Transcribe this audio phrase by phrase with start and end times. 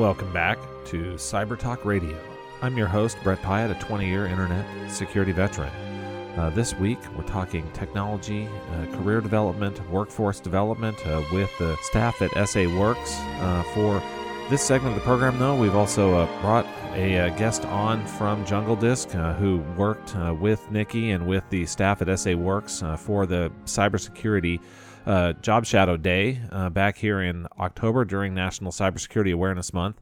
[0.00, 2.18] Welcome back to Cyber Talk Radio.
[2.62, 5.68] I'm your host, Bret Piatt, a 20 year internet security veteran.
[6.38, 12.22] Uh, this week, we're talking technology, uh, career development, workforce development uh, with the staff
[12.22, 13.14] at SA Works.
[13.20, 14.02] Uh, for
[14.48, 16.64] this segment of the program, though, we've also uh, brought
[16.94, 22.00] a uh, guest on from Jungle Disk who worked with Nikki and with the staff
[22.00, 24.60] at SA Works for the cybersecurity
[25.10, 30.00] uh, Job Shadow Day uh, back here in October during National Cybersecurity Awareness Month.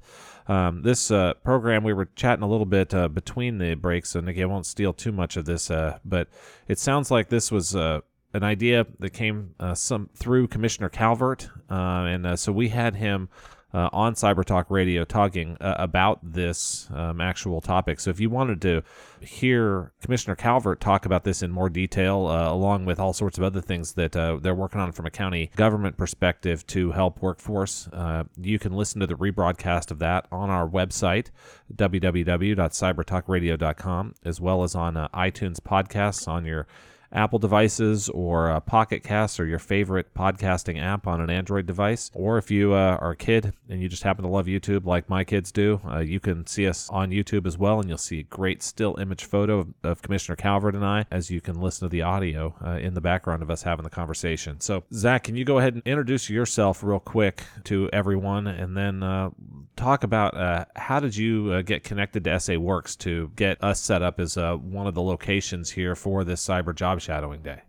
[0.48, 4.28] Um, this uh, program, we were chatting a little bit uh, between the breaks, and
[4.28, 6.28] again, I won't steal too much of this, uh, but
[6.68, 8.00] it sounds like this was uh,
[8.34, 13.30] an idea that came some through Commissioner Calvert, and so we had him
[13.74, 18.00] uh, on Cyber Talk Radio talking uh, about this um, actual topic.
[18.00, 18.82] So if you wanted to
[19.20, 23.44] hear Commissioner Calvert talk about this in more detail, uh, along with all sorts of
[23.44, 27.88] other things that uh, they're working on from a county government perspective to help workforce,
[27.92, 31.26] uh, you can listen to the rebroadcast of that on our website,
[31.74, 36.66] www.cybertalkradio.com, as well as on uh, iTunes podcasts on your
[37.12, 42.10] Apple devices or uh, Pocket Casts or your favorite podcasting app on an Android device.
[42.14, 45.08] Or if you uh, are a kid and you just happen to love YouTube like
[45.08, 48.20] my kids do, uh, you can see us on YouTube as well, and you'll see
[48.20, 51.88] a great still image photo of, of Commissioner Calvert and I as you can listen
[51.88, 54.60] to the audio uh, in the background of us having the conversation.
[54.60, 59.02] So, Zach, can you go ahead and introduce yourself real quick to everyone and then
[59.02, 59.30] uh,
[59.78, 64.02] talk about uh, how did you get connected to SA Works to get us set
[64.02, 67.62] up as one of the locations here for this cyber job job shadowing day?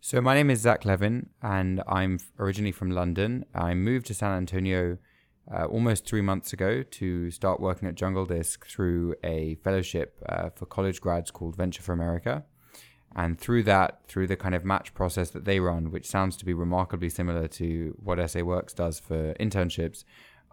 [0.00, 3.44] So, my name is Zach Levin, and I'm originally from London.
[3.54, 4.98] I moved to San Antonio
[5.52, 10.50] uh, almost three months ago to start working at Jungle Disk through a fellowship uh,
[10.50, 12.44] for college grads called Venture for America.
[13.14, 16.44] And through that, through the kind of match process that they run, which sounds to
[16.44, 20.04] be remarkably similar to what SA Works does for internships,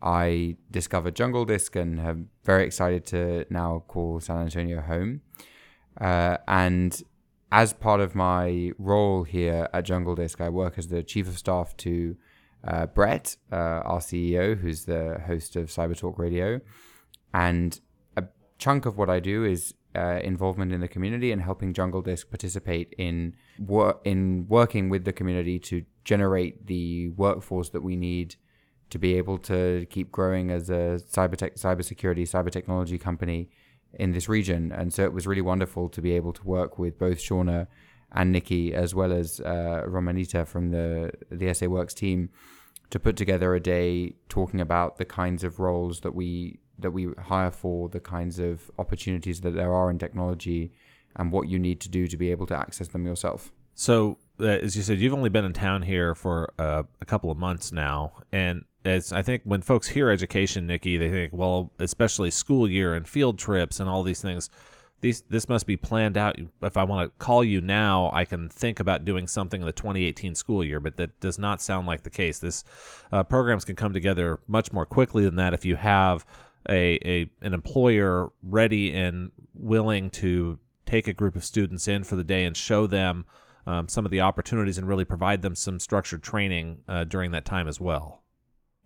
[0.02, 5.22] I discovered Jungle Disk and am very excited to now call San Antonio home.
[6.00, 7.02] Uh, and
[7.52, 11.38] as part of my role here at Jungle Disk, I work as the chief of
[11.38, 12.16] staff to
[12.64, 16.62] uh, Brett, uh, our CEO, who's the host of Cyber Talk Radio.
[17.34, 17.80] And
[18.16, 18.26] a
[18.58, 22.30] chunk of what I do is uh, involvement in the community and helping Jungle Disk
[22.30, 28.36] participate in wor- in working with the community to generate the workforce that we need
[28.90, 33.50] to be able to keep growing as a cyber tech, cybersecurity, cyber technology company
[33.94, 34.72] in this region.
[34.72, 37.68] And so it was really wonderful to be able to work with both Shauna
[38.12, 42.30] and Nikki, as well as uh, Romanita from the the SA Works team,
[42.90, 47.10] to put together a day talking about the kinds of roles that we that we
[47.20, 50.72] hire for, the kinds of opportunities that there are in technology,
[51.16, 53.52] and what you need to do to be able to access them yourself.
[53.76, 57.32] So, uh, as you said, you've only been in town here for uh, a couple
[57.32, 62.31] of months now, and I think when folks hear education, Nikki, they think, well, especially
[62.31, 64.50] school year and field trips and all these things.
[65.01, 66.38] These this must be planned out.
[66.62, 69.72] If I want to call you now, I can think about doing something in the
[69.72, 72.40] 2018 school year, but that does not sound like the case.
[72.40, 72.66] This
[73.12, 76.25] uh, programs can come together much more quickly than that if you have
[76.67, 82.17] a, a an employer ready and willing to take a group of students in for
[82.17, 83.25] the day and show them
[83.67, 87.46] um, some of the opportunities and really provide them some structured training uh, during that
[87.46, 88.23] time as well.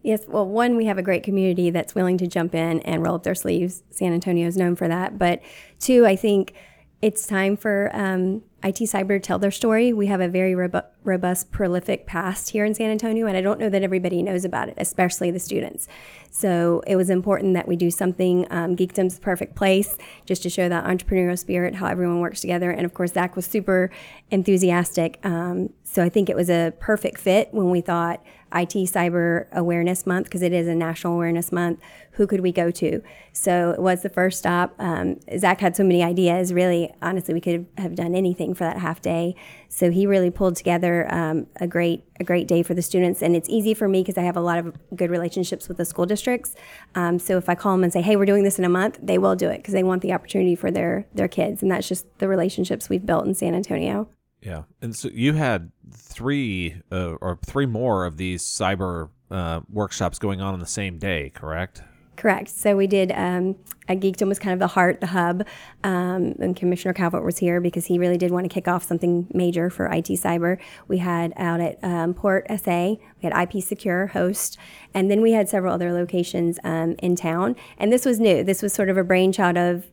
[0.04, 3.16] Yes, well, one, we have a great community that's willing to jump in and roll
[3.16, 3.84] up their sleeves.
[3.90, 5.18] San Antonio is known for that.
[5.18, 5.42] But
[5.80, 6.54] two, I think
[7.02, 9.92] it's time for um, IT Cyber to tell their story.
[9.92, 13.60] We have a very robu- robust, prolific past here in San Antonio, and I don't
[13.60, 15.88] know that everybody knows about it, especially the students.
[16.32, 18.48] So it was important that we do something.
[18.50, 22.72] Um, Geekdom's the perfect place just to show that entrepreneurial spirit, how everyone works together.
[22.72, 23.92] And of course, Zach was super
[24.32, 25.20] enthusiastic.
[25.24, 28.24] Um, so I think it was a perfect fit when we thought
[28.54, 31.80] IT Cyber Awareness Month, because it is a National Awareness Month,
[32.12, 33.02] who could we go to?
[33.32, 34.76] So it was the first stop.
[34.78, 36.54] Um, Zach had so many ideas.
[36.54, 39.36] Really, honestly, we could have done anything for that half day.
[39.70, 43.36] So he really pulled together um, a great a great day for the students, and
[43.36, 46.06] it's easy for me because I have a lot of good relationships with the school
[46.06, 46.54] districts.
[46.94, 49.00] Um, so if I call them and say, "Hey, we're doing this in a month,"
[49.02, 51.88] they will do it because they want the opportunity for their their kids, and that's
[51.88, 54.08] just the relationships we've built in San Antonio.
[54.46, 60.20] Yeah, and so you had three uh, or three more of these cyber uh, workshops
[60.20, 61.82] going on on the same day, correct?
[62.16, 62.50] Correct.
[62.50, 63.56] So we did um,
[63.88, 65.46] at Geekdom was kind of the heart, the hub,
[65.84, 69.28] um, and Commissioner Calvert was here because he really did want to kick off something
[69.34, 70.60] major for IT cyber.
[70.88, 74.58] We had out at um, Port SA, we had IP Secure host,
[74.94, 77.56] and then we had several other locations um, in town.
[77.78, 78.44] And this was new.
[78.44, 79.86] This was sort of a brainchild of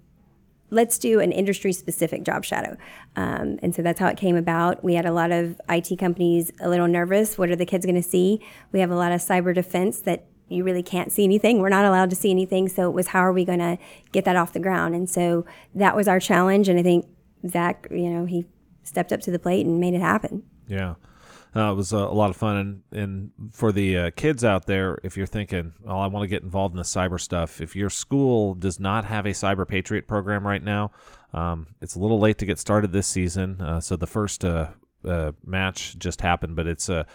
[0.71, 2.77] let's do an industry specific job shadow.
[3.17, 4.83] Um, and so that's how it came about.
[4.83, 7.37] We had a lot of IT companies a little nervous.
[7.37, 8.41] What are the kids going to see?
[8.73, 11.61] We have a lot of cyber defense that you really can't see anything.
[11.61, 12.69] We're not allowed to see anything.
[12.69, 13.79] So it was how are we going to
[14.13, 14.95] get that off the ground?
[14.95, 16.69] And so that was our challenge.
[16.69, 17.07] And I think
[17.49, 18.47] Zach, you know, he
[18.83, 20.43] stepped up to the plate and made it happen.
[20.67, 20.95] Yeah.
[21.55, 24.67] Uh, it was a, a, lot of fun, and, and for the uh, kids out
[24.67, 27.75] there, if you're thinking, "Oh, I want to get involved in the cyber stuff," if
[27.75, 30.93] your school does not have a Cyber Patriot program right now,
[31.33, 33.61] um, it's a little late to get started this season.
[33.61, 34.69] Uh, so the first uh,
[35.05, 37.07] uh, match just happened, but it's a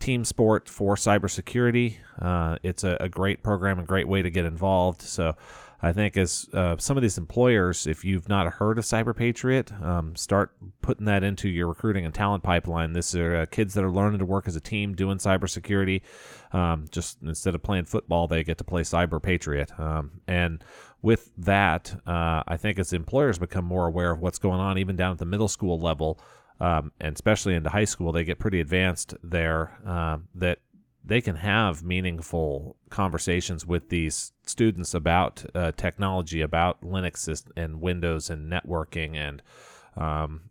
[0.00, 1.96] team sport for cybersecurity.
[2.20, 5.02] Uh, it's a, a, great program, a great way to get involved.
[5.02, 5.34] So
[5.80, 9.72] I think as uh, some of these employers, if you've not heard of Cyber Patriot,
[9.80, 10.52] um, start
[10.82, 12.94] putting that into your recruiting and talent pipeline.
[12.94, 16.02] This are uh, kids that are learning to work as a team doing cybersecurity.
[16.52, 19.78] Um, just instead of playing football, they get to play Cyber Patriot.
[19.78, 20.64] Um, and
[21.00, 24.96] with that, uh, I think as employers become more aware of what's going on, even
[24.96, 26.18] down at the middle school level,
[26.60, 29.78] um, and especially into high school, they get pretty advanced there.
[29.86, 30.58] Uh, that
[31.08, 38.28] they can have meaningful conversations with these students about uh, technology, about Linux and Windows
[38.28, 39.42] and networking and
[39.96, 40.42] um,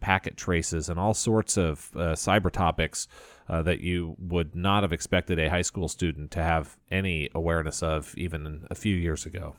[0.00, 3.06] packet traces and all sorts of uh, cyber topics
[3.48, 7.80] uh, that you would not have expected a high school student to have any awareness
[7.80, 9.54] of even a few years ago.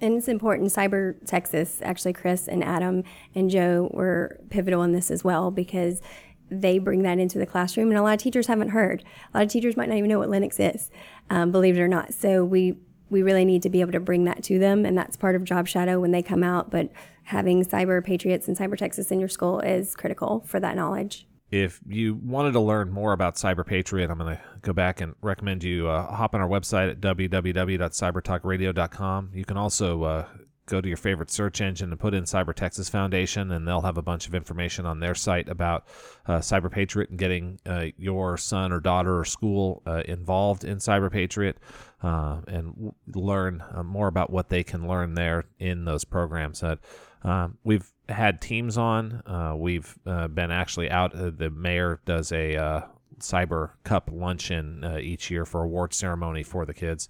[0.00, 0.72] And it's important.
[0.72, 3.04] Cyber Texas, actually, Chris and Adam
[3.36, 6.02] and Joe were pivotal in this as well because
[6.50, 9.04] they bring that into the classroom, and a lot of teachers haven't heard.
[9.32, 10.90] A lot of teachers might not even know what Linux is,
[11.30, 12.14] um, believe it or not.
[12.14, 12.76] So we
[13.10, 15.44] we really need to be able to bring that to them, and that's part of
[15.44, 16.70] Job Shadow when they come out.
[16.70, 16.90] But
[17.24, 21.26] having Cyber Patriots and Cyber Texas in your school is critical for that knowledge.
[21.50, 25.14] If you wanted to learn more about Cyber Patriot, I'm going to go back and
[25.20, 29.30] recommend you uh, hop on our website at www.cybertalkradio.com.
[29.34, 30.26] You can also uh,
[30.66, 33.98] go to your favorite search engine and put in Cyber Texas Foundation, and they'll have
[33.98, 35.86] a bunch of information on their site about
[36.26, 40.78] uh, Cyber Patriot and getting uh, your son or daughter or school uh, involved in
[40.78, 41.58] Cyber Patriot
[42.02, 46.60] uh, and w- learn uh, more about what they can learn there in those programs.
[46.60, 46.78] That
[47.22, 49.22] um, we've had teams on.
[49.26, 51.12] Uh, we've been actually out.
[51.12, 52.84] the mayor does a
[53.22, 57.08] Cyber Cup luncheon uh, each year for award ceremony for the kids.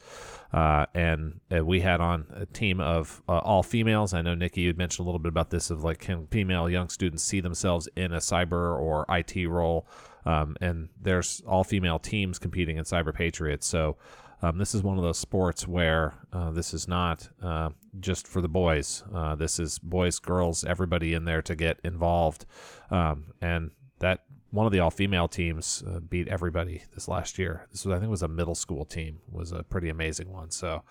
[0.53, 4.14] Uh, and uh, we had on a team of uh, all females.
[4.14, 6.88] I know Nikki, you mentioned a little bit about this of like can female young
[6.88, 9.87] students see themselves in a cyber or IT role.
[10.25, 13.67] Um, and there's all female teams competing in Cyber Patriots.
[13.67, 13.97] So
[14.41, 18.41] um, this is one of those sports where uh, this is not uh, just for
[18.41, 19.03] the boys.
[19.37, 22.44] this is boys, girls, everybody in there to get involved.
[22.91, 27.66] Um, and that one of the all female teams uh, beat everybody this last year.
[27.72, 30.50] This was I think was a middle school team was a pretty amazing one.
[30.50, 30.82] So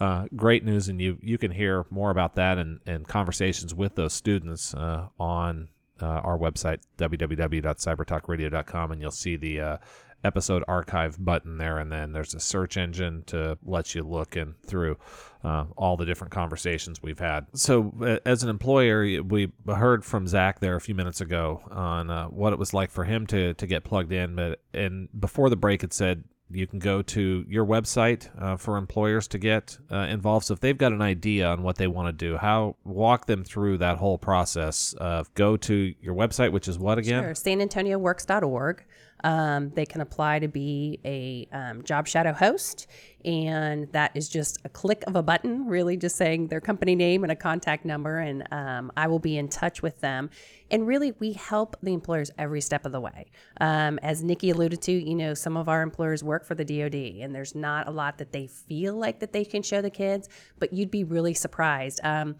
[0.00, 3.94] uh, great news, and you you can hear more about that and and conversations with
[3.94, 5.68] those students uh, on.
[6.02, 9.76] Uh, our website www.cybertalkradio.com and you'll see the uh,
[10.24, 14.54] episode archive button there, and then there's a search engine to let you look and
[14.66, 14.96] through
[15.44, 17.46] uh, all the different conversations we've had.
[17.54, 22.10] So, uh, as an employer, we heard from Zach there a few minutes ago on
[22.10, 24.34] uh, what it was like for him to to get plugged in.
[24.34, 28.76] But and before the break, it said you can go to your website uh, for
[28.76, 30.46] employers to get uh, involved.
[30.46, 33.44] So if they've got an idea on what they want to do, how walk them
[33.44, 37.22] through that whole process of go to your website, which is what again?
[37.22, 38.84] Sure, sanantonioworks.org.
[39.24, 42.86] Um, they can apply to be a um, job shadow host,
[43.24, 47.24] and that is just a click of a button, really just saying their company name
[47.24, 50.28] and a contact number, and um, I will be in touch with them.
[50.70, 53.26] And really, we help the employers every step of the way.
[53.60, 57.22] Um, as Nikki alluded to, you know, some of our employers work for the DoD,
[57.22, 60.28] and there's not a lot that they feel like that they can show the kids,
[60.58, 62.36] but you'd be really surprised um,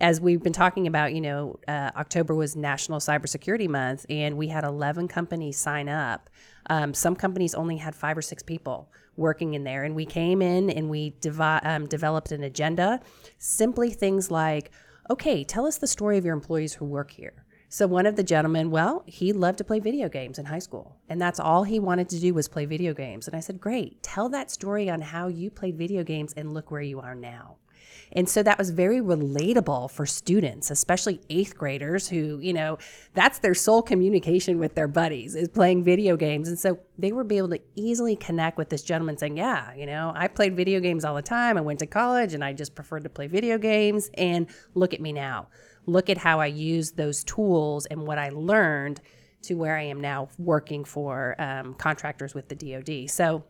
[0.00, 4.48] as we've been talking about, you know, uh, October was National Cybersecurity Month, and we
[4.48, 6.30] had 11 companies sign up.
[6.70, 10.40] Um, some companies only had five or six people working in there, and we came
[10.40, 13.00] in and we devi- um, developed an agenda.
[13.38, 14.70] Simply things like,
[15.10, 17.44] okay, tell us the story of your employees who work here.
[17.70, 20.96] So one of the gentlemen, well, he loved to play video games in high school,
[21.08, 23.26] and that's all he wanted to do was play video games.
[23.26, 26.70] And I said, "Great, tell that story on how you played video games and look
[26.70, 27.56] where you are now."
[28.12, 32.78] And so that was very relatable for students, especially eighth graders who, you know,
[33.14, 36.48] that's their sole communication with their buddies is playing video games.
[36.48, 40.12] And so they were able to easily connect with this gentleman saying, Yeah, you know,
[40.14, 41.56] I played video games all the time.
[41.56, 44.10] I went to college and I just preferred to play video games.
[44.14, 45.48] And look at me now.
[45.86, 49.00] Look at how I used those tools and what I learned
[49.42, 53.10] to where I am now working for um, contractors with the DoD.
[53.10, 53.44] So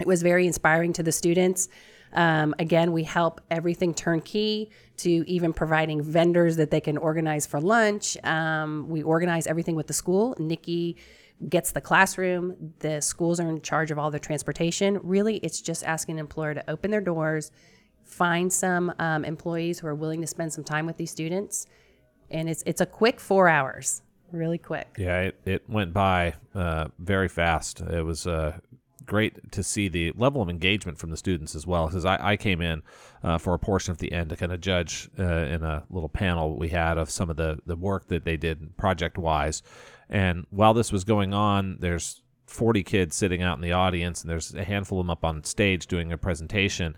[0.00, 1.68] it was very inspiring to the students.
[2.14, 7.60] Um, again, we help everything turnkey to even providing vendors that they can organize for
[7.60, 8.16] lunch.
[8.24, 10.36] Um, we organize everything with the school.
[10.38, 10.96] Nikki
[11.48, 12.74] gets the classroom.
[12.78, 15.00] The schools are in charge of all the transportation.
[15.02, 17.50] Really, it's just asking an employer to open their doors,
[18.04, 21.66] find some um, employees who are willing to spend some time with these students,
[22.30, 24.94] and it's it's a quick four hours, really quick.
[24.98, 27.80] Yeah, it, it went by uh, very fast.
[27.80, 28.58] It was uh,
[29.06, 31.86] great to see the level of engagement from the students as well.
[31.86, 32.82] Because I, I came in
[33.22, 36.08] uh, for a portion of the end to kind of judge uh, in a little
[36.08, 39.62] panel we had of some of the, the work that they did project wise.
[40.08, 44.30] And while this was going on, there's 40 kids sitting out in the audience, and
[44.30, 46.96] there's a handful of them up on stage doing a presentation.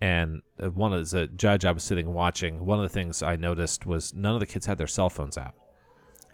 [0.00, 3.36] And uh, one as a judge I was sitting watching, one of the things I
[3.36, 5.54] noticed was none of the kids had their cell phones out.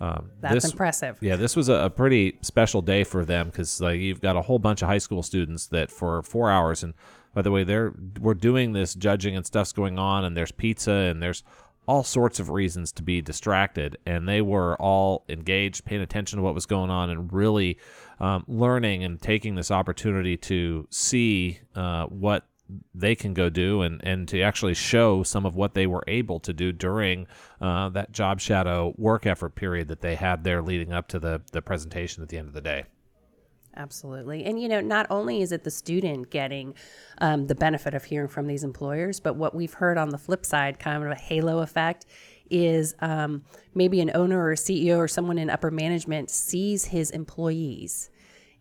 [0.00, 1.19] Um, That's this- impressive.
[1.21, 4.42] yeah, this was a, a pretty special day for them because like you've got a
[4.42, 6.95] whole bunch of high school students that for four hours, and
[7.35, 10.90] by the way, they're we're doing this judging and stuff's going on, and there's pizza
[10.90, 11.42] and there's
[11.87, 16.42] all sorts of reasons to be distracted, and they were all engaged, paying attention to
[16.42, 17.76] what was going on, and really
[18.21, 22.47] um, learning and taking this opportunity to see uh, what
[22.95, 26.41] they can go do and, and to actually show some of what they were able
[26.41, 27.27] to do during
[27.61, 31.43] uh, that job shadow work effort period that they had there leading up to the,
[31.53, 32.85] the presentation at the end of the day.
[33.77, 34.45] Absolutely.
[34.45, 36.75] And, you know, not only is it the student getting
[37.19, 40.45] um, the benefit of hearing from these employers, but what we've heard on the flip
[40.45, 42.07] side, kind of a halo effect,
[42.50, 47.11] is um, maybe an owner or a CEO or someone in upper management sees his
[47.12, 48.11] employees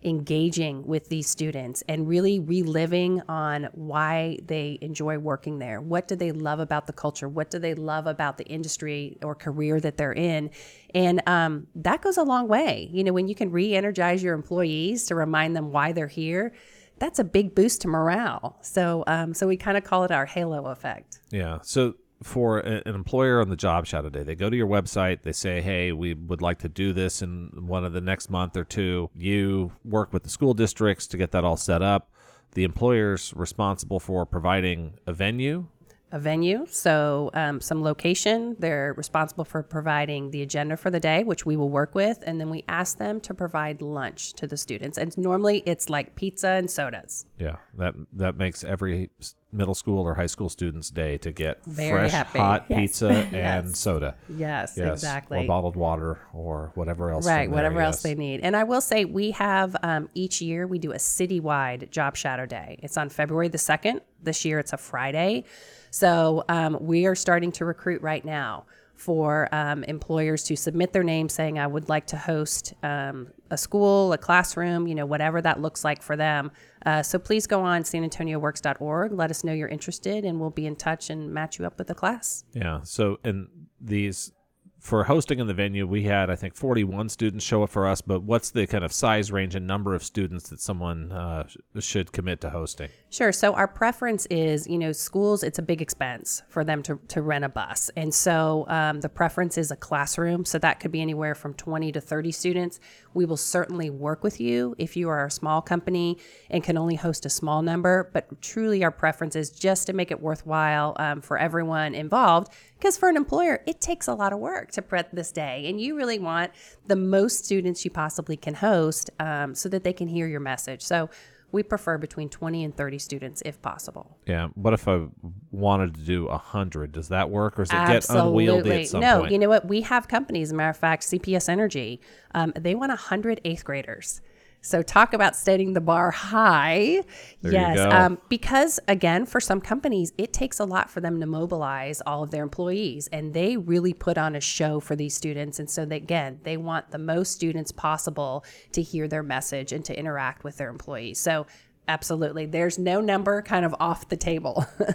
[0.03, 5.81] engaging with these students and really reliving on why they enjoy working there.
[5.81, 7.27] What do they love about the culture?
[7.27, 10.51] What do they love about the industry or career that they're in?
[10.95, 12.89] And um, that goes a long way.
[12.91, 16.53] You know, when you can re energize your employees to remind them why they're here.
[16.97, 18.57] That's a big boost to morale.
[18.61, 21.19] So, um, so we kind of call it our halo effect.
[21.31, 21.59] Yeah.
[21.61, 25.21] So for a- an employer on the job shadow day, they go to your website,
[25.23, 28.57] they say, "Hey, we would like to do this in one of the next month
[28.57, 29.09] or two.
[29.15, 32.11] You work with the school districts to get that all set up.
[32.55, 35.67] The employer's responsible for providing a venue.
[36.11, 38.55] a venue, so um, some location.
[38.57, 42.41] They're responsible for providing the agenda for the day, which we will work with, and
[42.41, 44.97] then we ask them to provide lunch to the students.
[44.97, 47.27] And normally it's like pizza and sodas.
[47.37, 49.11] Yeah, that that makes every
[49.51, 52.39] middle school or high school student's day to get Very fresh happy.
[52.39, 52.79] hot Yes.
[52.79, 54.15] pizza and soda.
[54.29, 55.39] Yes, Yes, exactly.
[55.39, 57.25] Or bottled water or whatever else.
[57.25, 58.03] Right, there, whatever else yes.
[58.03, 58.41] they need.
[58.41, 62.45] And I will say, we have um, each year we do a citywide job shadow
[62.45, 62.79] day.
[62.83, 64.01] It's on February the 2nd.
[64.21, 65.45] This year it's a Friday.
[65.91, 68.65] So um, we are starting to recruit right now
[68.95, 73.57] for um, employers to submit their name saying, I would like to host um, a
[73.57, 76.51] school, a classroom, you know, whatever that looks like for them.
[76.85, 79.11] Uh, so please go on sanantonioworks.org.
[79.11, 81.89] Let us know you're interested, and we'll be in touch and match you up with
[81.89, 82.43] a class.
[82.53, 82.81] Yeah.
[82.83, 83.47] So, and
[83.81, 84.31] these
[84.79, 88.01] for hosting in the venue, we had I think 41 students show up for us.
[88.01, 91.47] But what's the kind of size range and number of students that someone uh,
[91.79, 92.89] should commit to hosting?
[93.09, 93.31] Sure.
[93.31, 95.43] So our preference is, you know, schools.
[95.43, 99.09] It's a big expense for them to to rent a bus, and so um, the
[99.09, 100.45] preference is a classroom.
[100.45, 102.79] So that could be anywhere from twenty to thirty students.
[103.13, 106.17] We will certainly work with you if you are a small company
[106.49, 108.09] and can only host a small number.
[108.13, 112.53] But truly, our preference is just to make it worthwhile um, for everyone involved.
[112.79, 115.81] Because for an employer, it takes a lot of work to prep this day, and
[115.81, 116.51] you really want
[116.87, 120.81] the most students you possibly can host um, so that they can hear your message.
[120.81, 121.09] So
[121.51, 124.17] we prefer between 20 and 30 students if possible.
[124.25, 124.47] Yeah.
[124.53, 125.07] What if I
[125.51, 126.91] wanted to do a hundred?
[126.93, 129.31] Does that work, or does it get unwieldy at some no, point?
[129.33, 129.67] you know what?
[129.67, 131.99] We have companies, as a matter of fact, CPS Energy,
[132.33, 134.21] um, they want 100 eighth graders.
[134.61, 137.03] So talk about setting the bar high.
[137.41, 137.79] There yes.
[137.79, 142.23] Um, because again, for some companies, it takes a lot for them to mobilize all
[142.23, 145.59] of their employees and they really put on a show for these students.
[145.59, 149.97] And so again, they want the most students possible to hear their message and to
[149.97, 151.19] interact with their employees.
[151.19, 151.47] So
[151.87, 152.45] absolutely.
[152.45, 154.65] There's no number kind of off the table.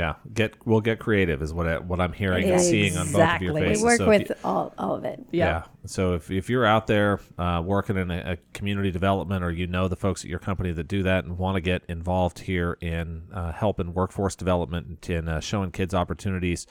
[0.00, 0.14] yeah.
[0.32, 3.42] Get we'll get creative is what I, what I'm hearing and seeing on both of
[3.42, 3.60] your Exactly.
[3.60, 3.82] We faces.
[3.82, 5.22] We work So with you- all, all of it.
[5.30, 5.64] Yeah.
[5.84, 9.66] So if, if you're out there uh, working in a, a community development or you
[9.66, 12.78] know the folks at your company that do that and want to get involved here
[12.80, 16.66] in uh, helping workforce development and uh, showing kids opportunities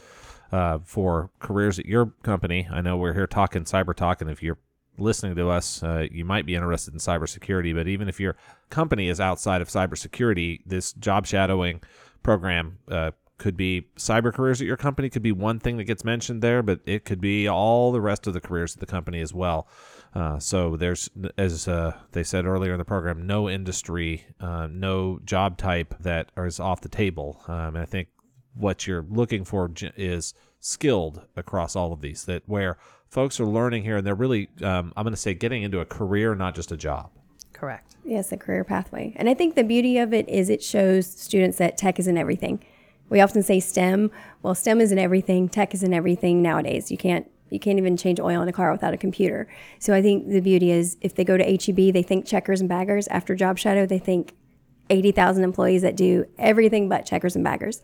[0.52, 4.42] uh, for careers at your company, I know we're here talking cyber talk, and if
[4.42, 4.58] you're
[4.98, 7.76] listening to us, uh, you might be interested in cybersecurity.
[7.76, 8.36] But even if your
[8.72, 11.82] company is outside of cybersecurity, this job shadowing
[12.24, 16.04] program uh, could be cyber careers at your company could be one thing that gets
[16.04, 19.22] mentioned there, but it could be all the rest of the careers at the company
[19.22, 19.68] as well.
[20.14, 25.20] Uh, so there's, as uh, they said earlier in the program, no industry, uh, no
[25.24, 27.42] job type that is off the table.
[27.48, 28.10] Um, and I think
[28.54, 32.26] what you're looking for is skilled across all of these.
[32.26, 35.64] That where folks are learning here and they're really, um, I'm going to say, getting
[35.64, 37.12] into a career, not just a job.
[37.60, 37.98] Correct.
[38.06, 39.14] Yes, a career pathway.
[39.18, 42.64] And I think the beauty of it is it shows students that tech isn't everything.
[43.10, 44.12] We often say STEM.
[44.42, 45.50] Well, STEM isn't everything.
[45.50, 46.90] Tech isn't everything nowadays.
[46.90, 49.48] You can't you can't even change oil in a car without a computer.
[49.80, 52.70] So I think the beauty is if they go to HEB, they think checkers and
[52.70, 53.08] baggers.
[53.08, 54.36] After Job Shadow, they think
[54.90, 57.82] 80,000 employees that do everything but checkers and baggers.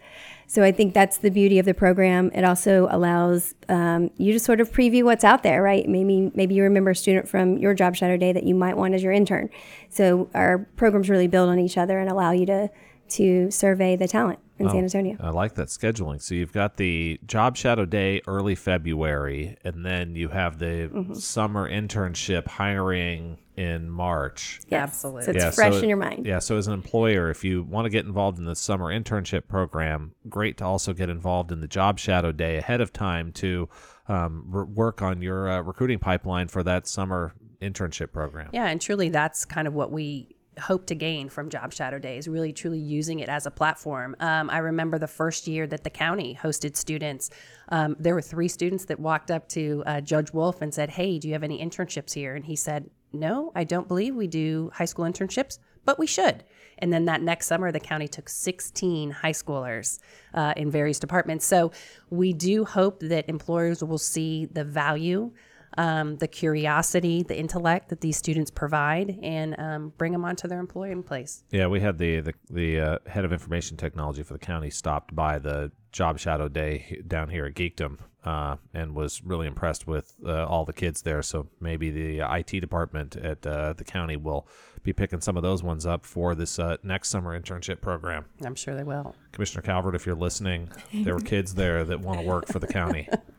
[0.47, 2.31] So I think that's the beauty of the program.
[2.33, 5.87] It also allows um, you to sort of preview what's out there, right?
[5.87, 8.93] Maybe maybe you remember a student from your job shadow day that you might want
[8.93, 9.49] as your intern.
[9.89, 12.69] So our programs really build on each other and allow you to
[13.09, 15.17] to survey the talent in oh, San Antonio.
[15.19, 16.21] I like that scheduling.
[16.21, 21.13] So you've got the job shadow day early February, and then you have the mm-hmm.
[21.13, 24.61] summer internship hiring in March.
[24.69, 24.83] Yes.
[24.83, 25.23] Absolutely.
[25.23, 26.25] So it's yeah, fresh so, in your mind.
[26.25, 26.39] Yeah.
[26.39, 30.13] So as an employer, if you want to get involved in the summer internship program,
[30.29, 33.69] great to also get involved in the job shadow day ahead of time to
[34.07, 38.49] um, re- work on your uh, recruiting pipeline for that summer internship program.
[38.53, 42.27] Yeah, and truly, that's kind of what we hope to gain from Job Shadow Days,
[42.27, 44.15] really truly using it as a platform.
[44.19, 47.29] Um, I remember the first year that the county hosted students,
[47.69, 51.19] um, there were three students that walked up to uh, Judge Wolff and said, Hey,
[51.19, 52.35] do you have any internships here?
[52.35, 56.43] And he said, No, I don't believe we do high school internships, but we should.
[56.79, 59.99] And then that next summer, the county took 16 high schoolers
[60.33, 61.45] uh, in various departments.
[61.45, 61.71] So
[62.09, 65.31] we do hope that employers will see the value
[65.77, 70.59] um, the curiosity, the intellect that these students provide, and um, bring them onto their
[70.59, 71.43] employment place.
[71.51, 75.15] Yeah, we had the the, the uh, head of information technology for the county stopped
[75.15, 80.13] by the job shadow day down here at Geekdom uh, and was really impressed with
[80.25, 81.21] uh, all the kids there.
[81.21, 84.47] So maybe the IT department at uh, the county will
[84.83, 88.25] be picking some of those ones up for this uh, next summer internship program.
[88.43, 89.15] I'm sure they will.
[89.31, 92.67] Commissioner Calvert, if you're listening, there were kids there that want to work for the
[92.67, 93.07] county.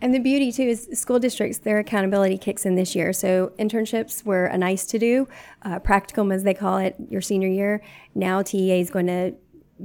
[0.00, 3.12] and the beauty too is school districts their accountability kicks in this year.
[3.12, 5.28] So internships were a nice to do
[5.62, 7.82] uh, practicum as they call it your senior year.
[8.14, 9.34] Now TEA is going to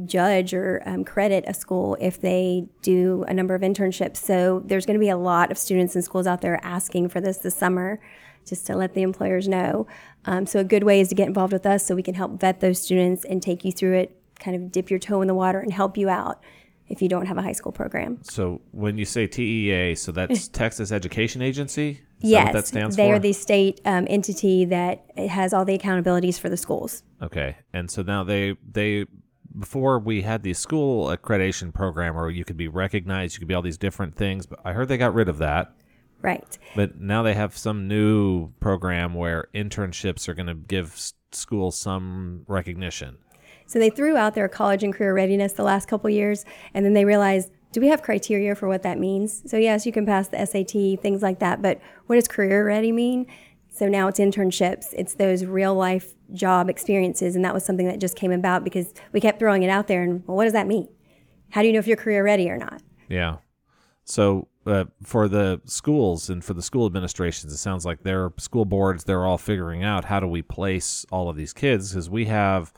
[0.05, 4.17] judge or um, credit a school if they do a number of internships.
[4.17, 7.19] So there's going to be a lot of students and schools out there asking for
[7.19, 7.99] this this summer
[8.47, 9.85] just to let the employers know.
[10.25, 12.39] Um, so a good way is to get involved with us so we can help
[12.39, 15.35] vet those students and take you through it kind of dip your toe in the
[15.35, 16.43] water and help you out
[16.91, 18.19] if you don't have a high school program.
[18.23, 22.01] So when you say TEA, so that's Texas Education Agency?
[22.21, 23.15] Is yes, that stands they for?
[23.15, 27.01] are the state um, entity that has all the accountabilities for the schools.
[27.21, 29.05] Okay, and so now they they
[29.57, 33.53] before we had the school accreditation program where you could be recognized, you could be
[33.53, 35.73] all these different things, but I heard they got rid of that.
[36.21, 36.57] Right.
[36.75, 40.95] But now they have some new program where internships are going to give
[41.31, 43.17] schools some recognition.
[43.71, 46.93] So they threw out their college and career readiness the last couple years, and then
[46.93, 49.49] they realized, do we have criteria for what that means?
[49.49, 52.91] So yes, you can pass the SAT, things like that, but what does career ready
[52.91, 53.27] mean?
[53.69, 57.99] So now it's internships, it's those real life job experiences, and that was something that
[57.99, 60.03] just came about because we kept throwing it out there.
[60.03, 60.89] And well, what does that mean?
[61.51, 62.81] How do you know if you're career ready or not?
[63.07, 63.37] Yeah.
[64.03, 68.65] So uh, for the schools and for the school administrations, it sounds like their school
[68.65, 72.25] boards they're all figuring out how do we place all of these kids because we
[72.25, 72.73] have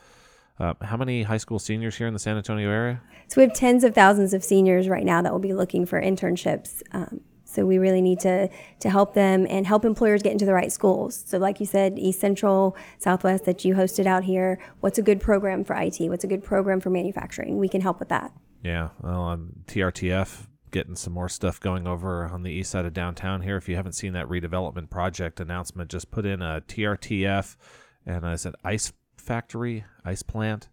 [0.58, 3.00] uh, how many high school seniors here in the San Antonio area?
[3.28, 6.00] So we have tens of thousands of seniors right now that will be looking for
[6.00, 6.82] internships.
[6.92, 8.48] Um, so we really need to
[8.80, 11.22] to help them and help employers get into the right schools.
[11.26, 15.20] So like you said, East Central, Southwest that you hosted out here, what's a good
[15.20, 15.96] program for IT?
[16.00, 17.58] What's a good program for manufacturing?
[17.58, 18.32] We can help with that.
[18.62, 22.92] Yeah, well, on TRTF getting some more stuff going over on the east side of
[22.92, 23.56] downtown here.
[23.56, 27.56] If you haven't seen that redevelopment project announcement, just put in a TRTF
[28.04, 28.92] and I said ice
[29.24, 30.68] factory, ice plant.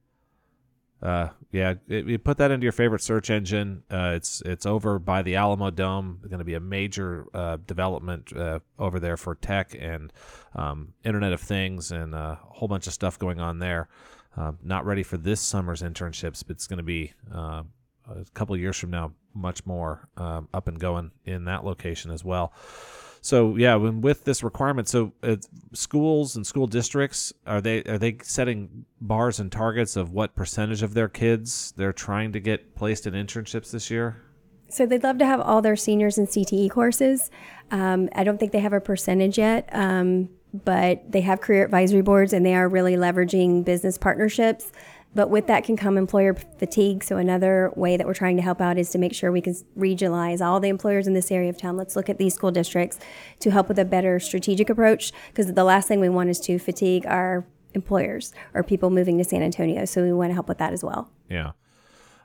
[1.01, 3.83] Uh, yeah, it, you put that into your favorite search engine.
[3.89, 6.21] Uh, it's it's over by the Alamodome.
[6.21, 10.13] Going to be a major uh, development uh, over there for tech and
[10.55, 13.89] um, Internet of Things and a whole bunch of stuff going on there.
[14.37, 17.63] Um, not ready for this summer's internships, but it's going to be uh,
[18.07, 22.23] a couple years from now, much more um, up and going in that location as
[22.23, 22.53] well.
[23.21, 25.35] So yeah, when with this requirement, so uh,
[25.73, 30.81] schools and school districts are they are they setting bars and targets of what percentage
[30.81, 34.23] of their kids they're trying to get placed in internships this year?
[34.69, 37.29] So they'd love to have all their seniors in CTE courses.
[37.69, 42.01] Um, I don't think they have a percentage yet, um, but they have career advisory
[42.01, 44.71] boards and they are really leveraging business partnerships
[45.13, 47.03] But with that can come employer fatigue.
[47.03, 49.53] So another way that we're trying to help out is to make sure we can
[49.77, 51.75] regionalize all the employers in this area of town.
[51.75, 52.97] Let's look at these school districts
[53.39, 56.57] to help with a better strategic approach because the last thing we want is to
[56.59, 59.85] fatigue our employers or people moving to San Antonio.
[59.85, 61.09] So we want to help with that as well.
[61.29, 61.51] Yeah.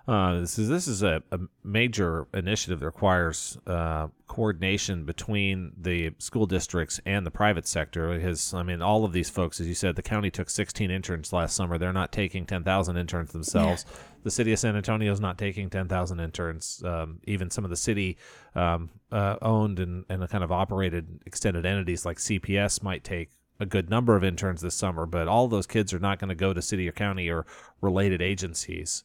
[0.08, 6.12] Uh, this is this is a, a major initiative that requires uh, coordination between the
[6.18, 8.16] school districts and the private sector.
[8.16, 11.32] Because I mean, all of these folks, as you said, the county took 16 interns
[11.32, 11.76] last summer.
[11.76, 13.84] They're not taking 10,000 interns themselves.
[13.88, 13.96] Yeah.
[14.22, 16.82] The city of San Antonio is not taking 10,000 interns.
[16.84, 18.16] Um, even some of the city
[18.54, 23.66] um, uh, owned and, and kind of operated extended entities like CPS might take a
[23.66, 26.52] good number of interns this summer, but all those kids are not going to go
[26.52, 27.46] to city or county or
[27.80, 29.02] related agencies.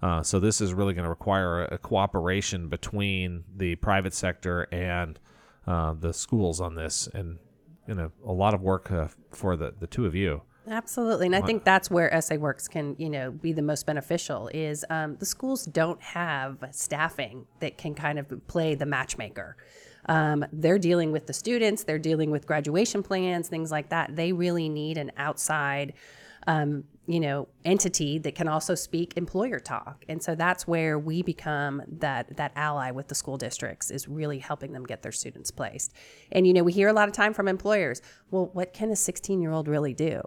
[0.00, 4.68] Uh, so this is really going to require a, a, cooperation between the private sector
[4.70, 5.18] and
[5.66, 7.38] uh, the schools on this, and
[7.88, 10.42] you know a lot of work uh, for the the two of you.
[10.70, 14.48] Absolutely, and I think that's where SA Works can you know be the most beneficial.
[14.54, 19.56] Is um, the schools don't have staffing that can kind of play the matchmaker.
[20.06, 24.16] Um, they're dealing with the students, they're dealing with graduation plans, things like that.
[24.16, 25.92] They really need an outside
[26.46, 30.04] um, you know entity that can also speak employer talk.
[30.08, 34.38] And so that's where we become that that ally with the school districts is really
[34.38, 35.94] helping them get their students placed.
[36.30, 38.96] And you know we hear a lot of time from employers well what can a
[38.96, 40.20] 16 year old really do?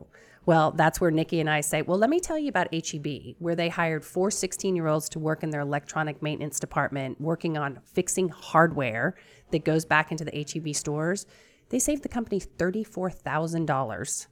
[0.48, 3.56] Well that's where Nikki and i say well let me tell you about HEB where
[3.56, 7.80] they hired four 16 year olds to work in their electronic maintenance department working on
[7.86, 9.16] fixing hardware
[9.52, 11.28] that goes back into the HEB stores.
[11.70, 14.28] They saved the company $34000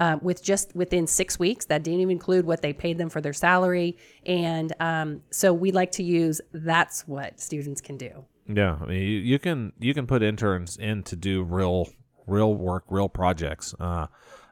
[0.00, 1.66] uh, with just within six weeks.
[1.66, 3.96] That didn't even include what they paid them for their salary.
[4.24, 8.24] And um, so we like to use that's what students can do.
[8.48, 11.88] Yeah, I mean, you, you can you can put interns in to do real
[12.26, 13.74] real work, real projects.
[13.78, 14.06] Uh,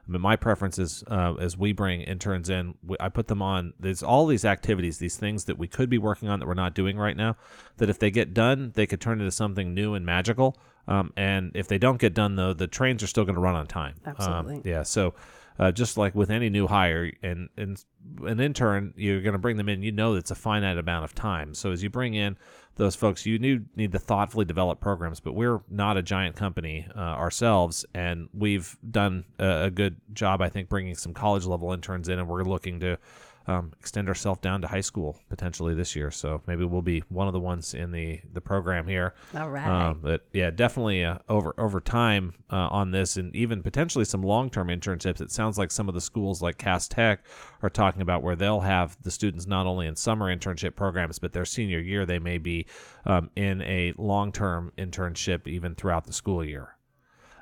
[0.07, 3.41] I mean, my preference is uh, as we bring interns in, we, I put them
[3.41, 3.73] on.
[3.79, 6.75] There's all these activities, these things that we could be working on that we're not
[6.75, 7.37] doing right now.
[7.77, 10.57] That if they get done, they could turn into something new and magical.
[10.87, 13.55] Um, and if they don't get done, though, the trains are still going to run
[13.55, 13.95] on time.
[14.05, 14.55] Absolutely.
[14.57, 14.83] Um, yeah.
[14.83, 15.15] So
[15.57, 17.83] uh, just like with any new hire and, and
[18.23, 19.81] an intern, you're going to bring them in.
[19.83, 21.53] You know it's a finite amount of time.
[21.53, 22.37] So as you bring in
[22.75, 25.19] those folks, you need, need to thoughtfully develop programs.
[25.19, 30.41] But we're not a giant company uh, ourselves, and we've done a, a, good job,
[30.41, 32.97] I think, bringing some college level interns in, and we're looking to
[33.47, 36.09] um, extend ourselves down to high school potentially this year.
[36.11, 39.13] So maybe we'll be one of the ones in the the program here.
[39.35, 39.67] All right.
[39.67, 44.23] Um, but yeah, definitely uh, over over time uh, on this, and even potentially some
[44.23, 45.21] long term internships.
[45.21, 47.25] It sounds like some of the schools like CAST Tech
[47.61, 51.33] are talking about where they'll have the students not only in summer internship programs, but
[51.33, 52.65] their senior year they may be
[53.05, 56.75] um, in a long term internship even throughout the school year.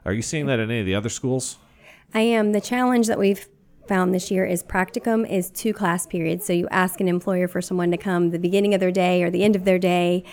[0.05, 1.57] Are you seeing that in any of the other schools?
[2.13, 2.51] I am.
[2.51, 3.47] The challenge that we've
[3.88, 6.46] found this year is practicum is two class periods.
[6.46, 9.30] So you ask an employer for someone to come the beginning of their day or
[9.30, 10.24] the end of their day.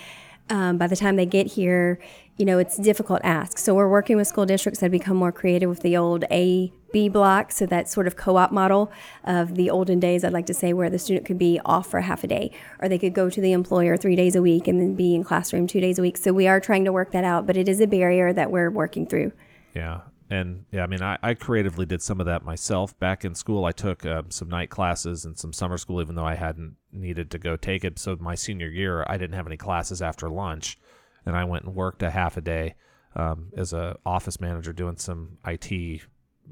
[0.49, 1.99] Um, by the time they get here,
[2.35, 3.57] you know, it's difficult ask.
[3.57, 7.07] So we're working with school districts that become more creative with the old A, B
[7.07, 7.51] block.
[7.51, 8.91] So that sort of co-op model
[9.23, 12.01] of the olden days, I'd like to say, where the student could be off for
[12.01, 14.81] half a day, or they could go to the employer three days a week and
[14.81, 16.17] then be in classroom two days a week.
[16.17, 18.71] So we are trying to work that out, but it is a barrier that we're
[18.71, 19.31] working through.
[19.73, 23.35] Yeah, and yeah, I mean, I, I creatively did some of that myself back in
[23.35, 23.65] school.
[23.65, 27.29] I took um, some night classes and some summer school, even though I hadn't needed
[27.31, 27.99] to go take it.
[27.99, 30.79] So my senior year, I didn't have any classes after lunch,
[31.25, 32.75] and I went and worked a half a day
[33.13, 36.01] um, as a office manager doing some IT,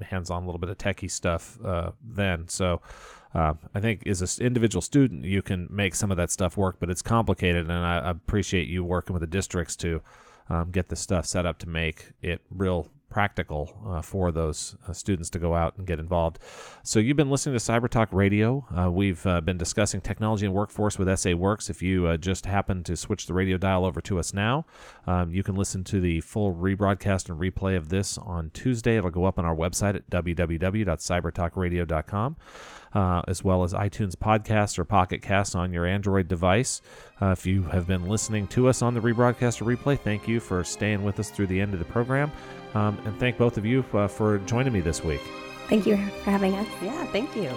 [0.02, 2.50] hands-on, a little bit of techie stuff uh, then.
[2.50, 2.82] So.
[3.32, 6.78] Uh, I think as an individual student, you can make some of that stuff work,
[6.80, 10.02] but it's complicated, and I, I appreciate you working with the districts to
[10.50, 14.94] um, get the stuff set up to make it real practical uh, for those uh,
[14.94, 16.40] students to go out and get involved.
[16.84, 18.66] So you've been listening to Cyber Talk Radio.
[18.76, 21.70] Uh, we've uh, been discussing technology and workforce with SA Works.
[21.70, 24.66] If you uh, just happen to switch the radio dial over to us now,
[25.08, 28.98] um, you can listen to the full rebroadcast and replay of this on Tuesday.
[28.98, 32.36] It'll go up on our website at www.cybertalkradio.com.
[32.94, 36.82] Uh, as well as iTunes Podcasts or Pocket Casts on your Android device.
[37.22, 40.40] Uh, if you have been listening to us on the rebroadcast or replay, thank you
[40.40, 42.32] for staying with us through the end of the program.
[42.74, 45.22] Um, and thank both of you uh, for joining me this week.
[45.68, 46.68] Thank you for having us.
[46.82, 47.52] Yeah, thank you.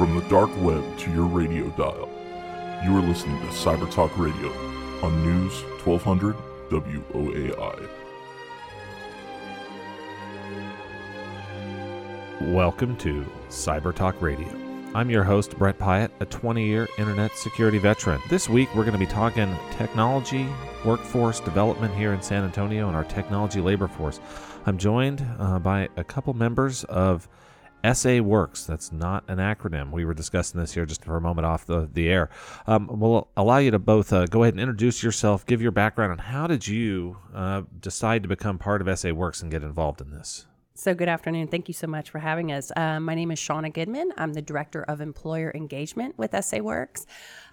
[0.00, 2.08] From the dark web to your radio dial.
[2.82, 4.48] You are listening to Cyber Talk Radio
[5.02, 5.52] on News
[5.84, 6.34] 1200
[6.70, 7.88] WOAI.
[12.54, 14.48] Welcome to Cyber Talk Radio.
[14.94, 18.22] I'm your host, Bret Piatt, a 20 year internet security veteran.
[18.30, 20.48] This week, we're going to be talking technology,
[20.82, 24.18] workforce development here in San Antonio, and our technology labor force.
[24.64, 27.28] I'm joined uh, by a couple members of
[27.92, 28.64] SA Works.
[28.64, 29.90] That's not an acronym.
[29.90, 32.30] We were discussing this here just for a moment off the, the air.
[32.66, 36.12] Um, we'll allow you to both uh, go ahead and introduce yourself, give your background,
[36.12, 40.00] and how did you uh, decide to become part of SA Works and get involved
[40.00, 40.46] in this?
[40.80, 41.48] So, good afternoon.
[41.48, 42.72] Thank you so much for having us.
[42.74, 44.12] Um, my name is Shauna Goodman.
[44.16, 47.04] I'm the Director of Employer Engagement with SA Works.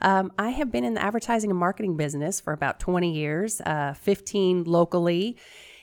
[0.02, 3.96] Um, I have been in the advertising and marketing business for about 20 years, uh,
[3.96, 5.36] 15 locally.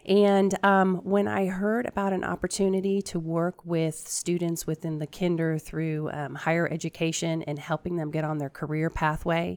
[0.07, 5.59] And um, when I heard about an opportunity to work with students within the kinder
[5.59, 9.57] through um, higher education and helping them get on their career pathway,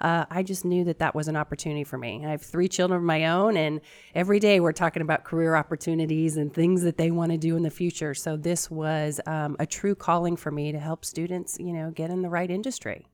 [0.00, 2.24] uh, I just knew that that was an opportunity for me.
[2.24, 3.80] I have three children of my own, and
[4.14, 7.64] every day we're talking about career opportunities and things that they want to do in
[7.64, 8.14] the future.
[8.14, 12.10] So this was um, a true calling for me to help students, you know, get
[12.10, 13.08] in the right industry.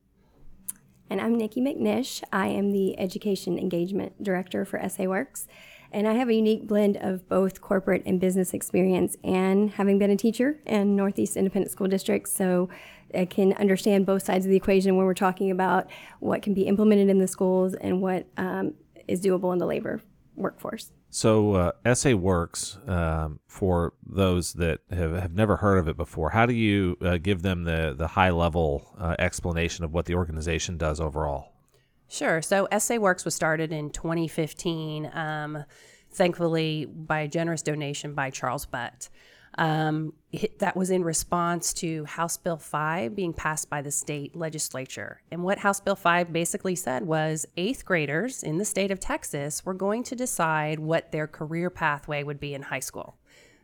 [1.09, 2.23] And I'm Nikki McNish.
[2.31, 5.47] I am the Education Engagement Director for SA Works.
[5.95, 10.11] And I have a unique blend of both corporate and business experience and having been
[10.11, 12.27] a teacher in Northeast Independent School District.
[12.27, 12.67] So
[13.13, 16.63] I can understand both sides of the equation when we're talking about what can be
[16.63, 18.73] implemented in the schools and what um,
[19.07, 20.01] is doable in the labor
[20.35, 20.91] workforce.
[21.11, 26.31] So, uh, SA Works, um, for those that have, have never heard of it before,
[26.31, 30.15] how do you uh, give them the, the high level uh, explanation of what the
[30.15, 31.54] organization does overall?
[32.07, 32.41] Sure.
[32.41, 35.65] So, SA Works was started in 2015, um,
[36.11, 39.09] thankfully, by a generous donation by Charles Butt.
[39.57, 40.13] Um,
[40.59, 45.21] that was in response to House Bill 5 being passed by the state legislature.
[45.31, 49.65] And what House Bill 5 basically said was eighth graders in the state of Texas
[49.65, 53.17] were going to decide what their career pathway would be in high school.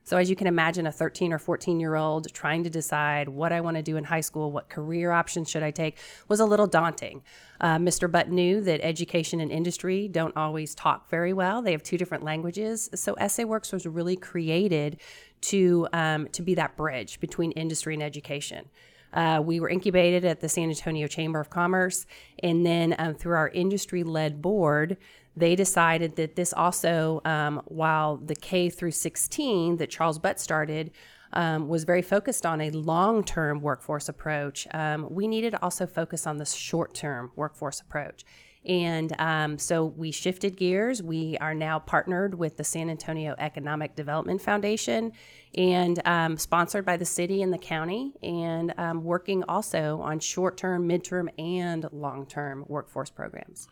[0.03, 3.51] So, as you can imagine, a 13 or 14 year old trying to decide what
[3.51, 6.45] I want to do in high school, what career options should I take, was a
[6.45, 7.21] little daunting.
[7.59, 8.11] Uh, Mr.
[8.11, 11.61] Butt knew that education and industry don't always talk very well.
[11.61, 12.89] They have two different languages.
[12.95, 14.99] So, SA Works was really created
[15.41, 18.69] to, um, to be that bridge between industry and education.
[19.13, 22.05] Uh, we were incubated at the San Antonio Chamber of Commerce,
[22.41, 24.97] and then um, through our industry led board,
[25.35, 30.91] they decided that this also, um, while the K through 16 that Charles Butt started
[31.33, 35.87] um, was very focused on a long term workforce approach, um, we needed to also
[35.87, 38.25] focus on the short term workforce approach.
[38.63, 41.01] And um, so we shifted gears.
[41.01, 45.13] We are now partnered with the San Antonio Economic Development Foundation
[45.55, 50.57] and um, sponsored by the city and the county, and um, working also on short
[50.57, 53.67] term, midterm, and long term workforce programs.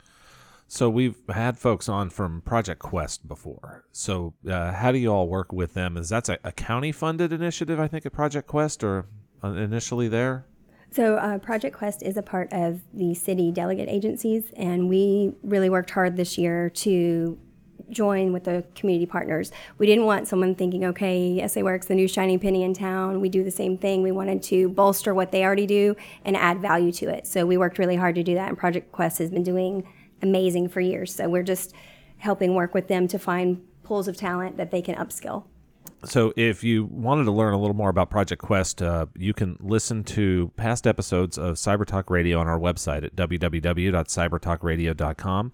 [0.72, 3.86] So we've had folks on from Project Quest before.
[3.92, 5.98] So uh, how do you all work with them?
[5.98, 7.80] Is that a, a county funded initiative?
[7.80, 9.08] I think at Project Quest, or
[9.44, 10.46] uh, initially there.
[10.92, 15.72] So uh, Project Quest is a part of the city delegate agencies, and we really
[15.72, 17.40] worked hard this year to
[17.90, 19.52] join with the community partners.
[19.80, 23.30] We didn't want someone thinking, okay, SA Works, the new shiny penny in town, we
[23.30, 24.04] do the same thing.
[24.04, 27.26] We wanted to bolster what they already do and add value to it.
[27.26, 29.88] So we worked really hard to do that, and Project Quest has been doing
[30.22, 31.14] amazing for years.
[31.14, 31.74] So we're just
[32.18, 35.46] helping work with them to find pools of talent that they can upskill.
[36.06, 39.58] So, if you wanted to learn a little more about Project Quest, uh, you can
[39.60, 45.52] listen to past episodes of Cyber Talk Radio on our website at www.cybertalkradio.com,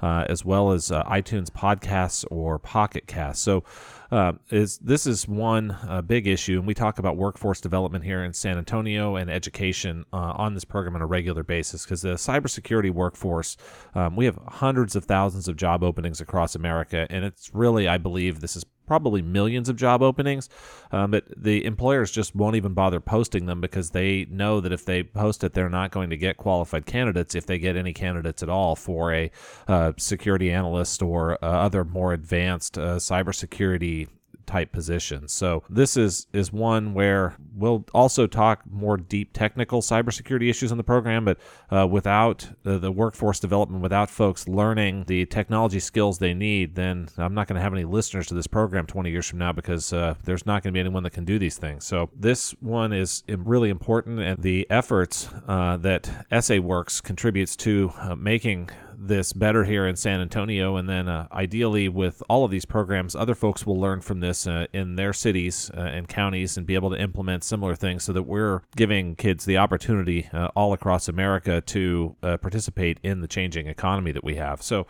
[0.00, 3.44] uh, as well as uh, iTunes podcasts or Pocket Casts.
[3.44, 3.62] So,
[4.10, 8.24] uh, is this is one uh, big issue, and we talk about workforce development here
[8.24, 12.14] in San Antonio and education uh, on this program on a regular basis because the
[12.14, 13.56] cybersecurity workforce,
[13.94, 17.98] um, we have hundreds of thousands of job openings across America, and it's really, I
[17.98, 20.48] believe, this is probably millions of job openings,
[20.92, 24.84] um, but the employers just won't even bother posting them because they know that if
[24.84, 28.42] they post it, they're not going to get qualified candidates if they get any candidates
[28.42, 29.30] at all for a
[29.68, 34.08] uh, security analyst or uh, other more advanced uh, cybersecurity
[34.54, 35.32] type positions.
[35.32, 40.78] So this is is one where we'll also talk more deep technical cybersecurity issues in
[40.78, 41.38] the program, but
[41.72, 47.08] uh, without uh, the workforce development, without folks learning the technology skills they need, then
[47.18, 49.92] I'm not going to have any listeners to this program 20 years from now because
[49.92, 51.84] uh, there's not going to be anyone that can do these things.
[51.84, 56.08] So this one is really important, and the efforts uh, that
[56.40, 61.26] SA Works contributes to uh, making this better here in San Antonio, and then uh,
[61.32, 65.12] ideally with all of these programs, other folks will learn from this uh, in their
[65.12, 69.14] cities uh, and counties and be able to implement similar things, so that we're giving
[69.16, 74.24] kids the opportunity uh, all across America to uh, participate in the changing economy that
[74.24, 74.62] we have.
[74.62, 74.86] So.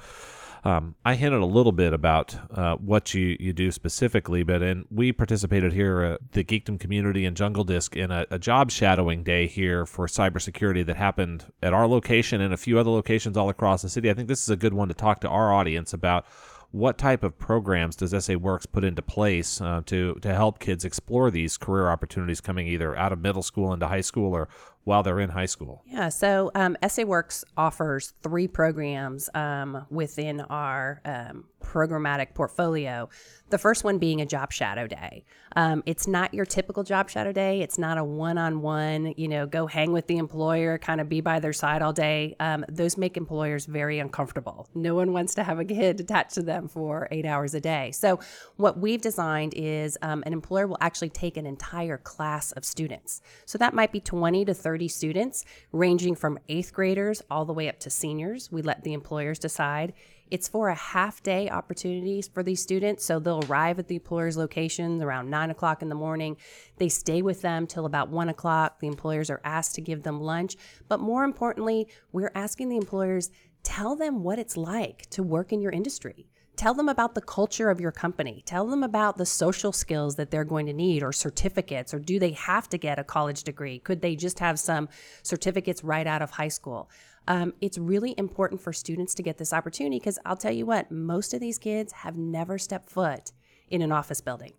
[0.65, 4.87] Um, I hinted a little bit about uh, what you, you do specifically, but and
[4.91, 9.23] we participated here at the Geekdom community and Jungle Disc in a, a job shadowing
[9.23, 13.51] day here for cybersecurity that happened at our location and a few other locations all
[13.51, 14.09] across the city.
[14.09, 16.25] I think this is a good one to talk to our audience about
[16.71, 20.85] what type of programs does SA Works put into place uh, to to help kids
[20.85, 24.49] explore these career opportunities coming either out of middle school into high school or
[24.85, 25.83] while they're in high school?
[25.87, 33.09] Yeah, so um, SA Works offers three programs um, within our um, programmatic portfolio.
[33.51, 35.25] The first one being a job shadow day.
[35.57, 37.63] Um, it's not your typical job shadow day.
[37.63, 41.41] It's not a one-on-one, you know, go hang with the employer, kind of be by
[41.41, 42.37] their side all day.
[42.41, 44.69] Um, those make employers very uncomfortable.
[44.75, 47.91] No one wants to have a kid attached to them for eight hours a day.
[47.93, 48.21] So
[48.57, 53.21] what we've designed is um, an employer will actually take an entire class of students.
[53.47, 57.69] So that might be 20 to 30 students, ranging from eighth graders all the way
[57.69, 58.51] up to seniors.
[58.51, 59.95] We let the employers decide.
[60.35, 63.05] It's for a half day opportunities for these students.
[63.05, 66.37] So they'll arrive at the employer's locations around nine o'clock in the morning.
[66.79, 68.81] They stay with them till about one o'clock.
[68.81, 70.57] The employers are asked to give them lunch.
[70.89, 73.31] But more importantly, we're asking the employers
[73.63, 76.27] tell them what it's like to work in your industry.
[76.57, 78.43] Tell them about the culture of your company.
[78.45, 82.19] Tell them about the social skills that they're going to need or certificates, or do
[82.19, 83.79] they have to get a college degree?
[83.79, 84.89] Could they just have some
[85.23, 86.91] certificates right out of high school?
[87.27, 90.91] Um, it's really important for students to get this opportunity because I'll tell you what,
[90.91, 93.33] most of these kids have never stepped foot
[93.71, 94.53] in an office building.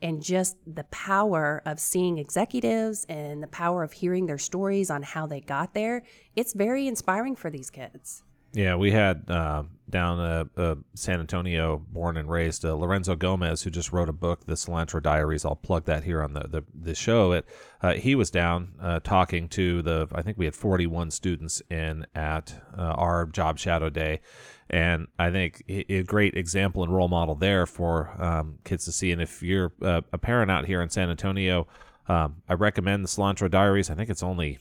[0.00, 5.02] And just the power of seeing executives and the power of hearing their stories on
[5.02, 6.02] how they got there,
[6.34, 8.22] it's very inspiring for these kids.
[8.54, 13.62] Yeah, we had uh, down uh, uh, San Antonio, born and raised, uh, Lorenzo Gomez,
[13.62, 15.46] who just wrote a book, The Cilantro Diaries.
[15.46, 17.32] I'll plug that here on the the, the show.
[17.32, 17.46] It
[17.80, 20.06] uh, he was down uh, talking to the.
[20.12, 24.20] I think we had 41 students in at our job shadow day,
[24.68, 29.12] and I think a great example and role model there for um, kids to see.
[29.12, 31.66] And if you're a parent out here in San Antonio,
[32.06, 33.88] um, I recommend the Cilantro Diaries.
[33.88, 34.58] I think it's only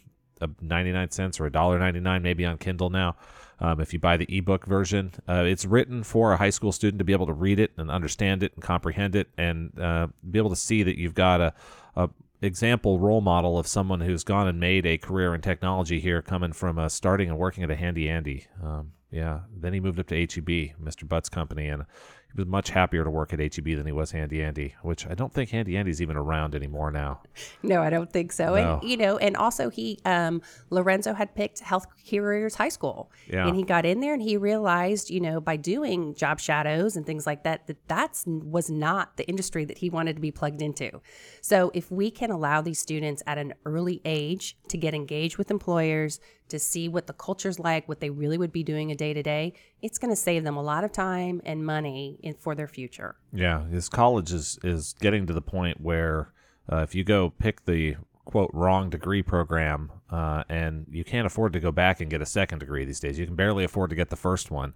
[0.62, 3.16] 99 cents or $1.99 maybe on Kindle now.
[3.62, 6.98] Um, if you buy the ebook version, uh, it's written for a high school student
[6.98, 10.40] to be able to read it and understand it and comprehend it and uh, be
[10.40, 11.54] able to see that you've got a,
[11.96, 12.10] a
[12.42, 16.54] example role model of someone who's gone and made a career in technology here, coming
[16.54, 18.48] from uh, starting and working at a Handy Andy.
[18.64, 21.08] Um, yeah, then he moved up to HEB, Mr.
[21.08, 21.86] Butt's company, and
[22.34, 25.14] he was much happier to work at HEB than he was Handy Andy, which I
[25.14, 27.22] don't think Handy Andy's even around anymore now.
[27.64, 28.56] No, I don't think so.
[28.56, 28.80] No.
[28.80, 33.48] And you know, and also he um, Lorenzo had picked Health Careers High School, yeah.
[33.48, 37.06] and he got in there and he realized, you know, by doing job shadows and
[37.06, 40.62] things like that, that that's was not the industry that he wanted to be plugged
[40.62, 41.02] into.
[41.42, 45.52] So if we can allow these students at an early age to get engaged with
[45.52, 46.20] employers,
[46.52, 49.24] to see what the culture's like, what they really would be doing a day to
[49.24, 52.68] day, it's going to save them a lot of time and money in, for their
[52.68, 53.16] future.
[53.34, 56.34] Yeah, this college is is getting to the point where
[56.72, 61.54] uh, if you go pick the quote wrong degree program uh, and you can't afford
[61.54, 63.96] to go back and get a second degree these days, you can barely afford to
[63.96, 64.74] get the first one.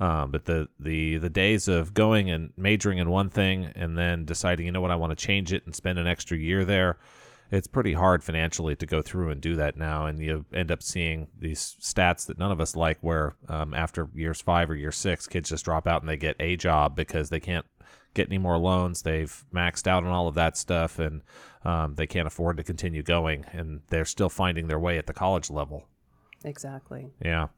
[0.00, 4.24] Um, but the, the the days of going and majoring in one thing and then
[4.24, 6.98] deciding, you know what, I want to change it and spend an extra year there
[7.50, 10.82] it's pretty hard financially to go through and do that now, and you end up
[10.82, 14.92] seeing these stats that none of us like, where um, after years five or year
[14.92, 17.66] six, kids just drop out and they get a job because they can't
[18.14, 19.02] get any more loans.
[19.02, 21.22] They've maxed out on all of that stuff, and
[21.64, 25.14] um, they can't afford to continue going, and they're still finding their way at the
[25.14, 25.86] college level.
[26.44, 27.10] Exactly.
[27.24, 27.48] Yeah.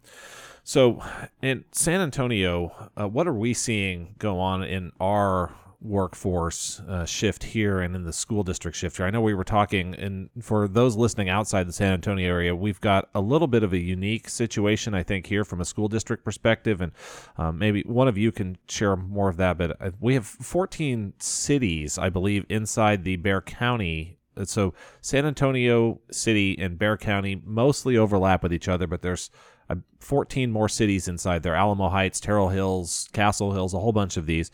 [0.63, 1.03] So
[1.43, 5.53] in San Antonio, uh, what are we seeing go on in our
[5.83, 9.07] workforce uh, shift here and in the school district shift here.
[9.07, 12.81] I know we were talking, and for those listening outside the San Antonio area, we've
[12.81, 16.25] got a little bit of a unique situation, I think, here from a school district
[16.25, 16.81] perspective.
[16.81, 16.93] And
[17.39, 19.57] um, maybe one of you can share more of that.
[19.57, 24.19] But uh, we have 14 cities, I believe, inside the Bexar County.
[24.37, 29.31] Uh, so San Antonio City and Bexar County mostly overlap with each other, but there's
[29.71, 34.17] uh, 14 more cities inside there Alamo Heights, Terrell Hills, Castle Hills, a whole bunch
[34.17, 34.51] of these.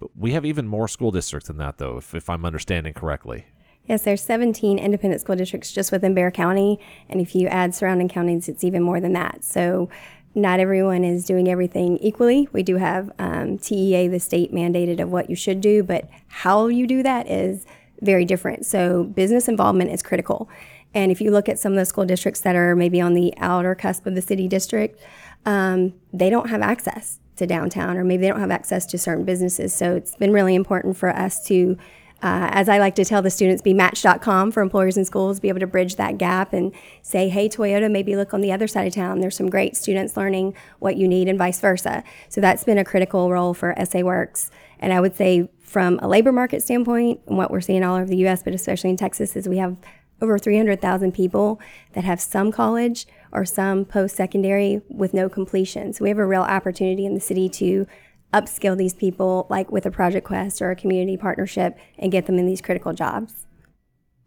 [0.00, 3.46] But we have even more school districts than that, though, if, if I'm understanding correctly.
[3.86, 6.78] Yes, there's 17 independent school districts just within Bexar County,
[7.08, 9.44] and if you add surrounding counties, it's even more than that.
[9.44, 9.88] So,
[10.34, 12.48] not everyone is doing everything equally.
[12.52, 16.66] We do have um, TEA, the state mandated of what you should do, but how
[16.66, 17.64] you do that is
[18.02, 18.66] very different.
[18.66, 20.50] So, business involvement is critical.
[20.94, 23.32] And if you look at some of the school districts that are maybe on the
[23.38, 25.00] outer cusp of the city district,
[25.46, 29.24] um, they don't have access to downtown, or maybe they don't have access to certain
[29.24, 29.74] businesses.
[29.74, 31.76] So it's been really important for us to,
[32.22, 35.48] uh, as I like to tell the students, be match.com for employers and schools, be
[35.48, 36.72] able to bridge that gap and
[37.02, 39.20] say, hey, Toyota, maybe look on the other side of town.
[39.20, 42.04] There's some great students learning what you need, and vice versa.
[42.28, 44.50] So that's been a critical role for SA Works.
[44.80, 48.06] And I would say, from a labor market standpoint, and what we're seeing all over
[48.06, 49.76] the US, but especially in Texas, is we have
[50.20, 51.60] over 300,000 people
[51.92, 55.92] that have some college or some post secondary with no completion.
[55.92, 57.86] So we have a real opportunity in the city to
[58.32, 62.38] upskill these people, like with a Project Quest or a community partnership, and get them
[62.38, 63.46] in these critical jobs.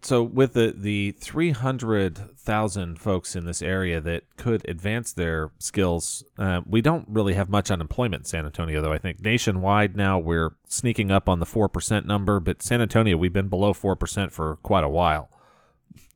[0.03, 6.61] So, with the, the 300,000 folks in this area that could advance their skills, uh,
[6.65, 8.91] we don't really have much unemployment in San Antonio, though.
[8.91, 13.31] I think nationwide now we're sneaking up on the 4% number, but San Antonio, we've
[13.31, 15.29] been below 4% for quite a while.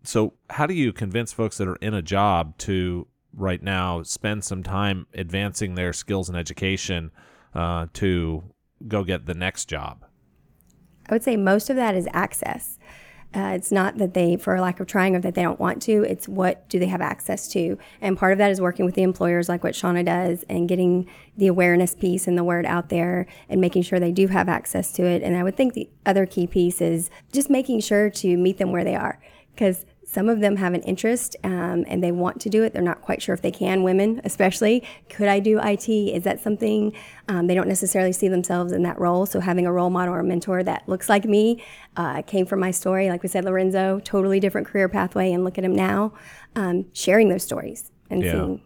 [0.06, 4.44] So, how do you convince folks that are in a job to right now spend
[4.44, 7.12] some time advancing their skills and education
[7.54, 8.44] uh, to
[8.88, 10.06] go get the next job?
[11.10, 12.78] I would say most of that is access.
[13.36, 16.04] Uh, it's not that they, for lack of trying, or that they don't want to.
[16.04, 19.04] It's what do they have access to, and part of that is working with the
[19.04, 23.26] employers, like what Shauna does, and getting the awareness piece and the word out there,
[23.50, 25.22] and making sure they do have access to it.
[25.22, 28.72] And I would think the other key piece is just making sure to meet them
[28.72, 29.20] where they are,
[29.54, 29.86] because
[30.16, 32.72] some of them have an interest um, and they want to do it.
[32.72, 34.82] They're not quite sure if they can, women especially.
[35.10, 35.90] Could I do IT?
[35.90, 36.94] Is that something
[37.28, 39.26] um, they don't necessarily see themselves in that role?
[39.26, 41.62] So having a role model or a mentor that looks like me
[41.98, 43.10] uh, came from my story.
[43.10, 46.14] Like we said, Lorenzo, totally different career pathway, and look at him now,
[46.56, 48.32] um, sharing those stories and Yeah.
[48.32, 48.62] seeing.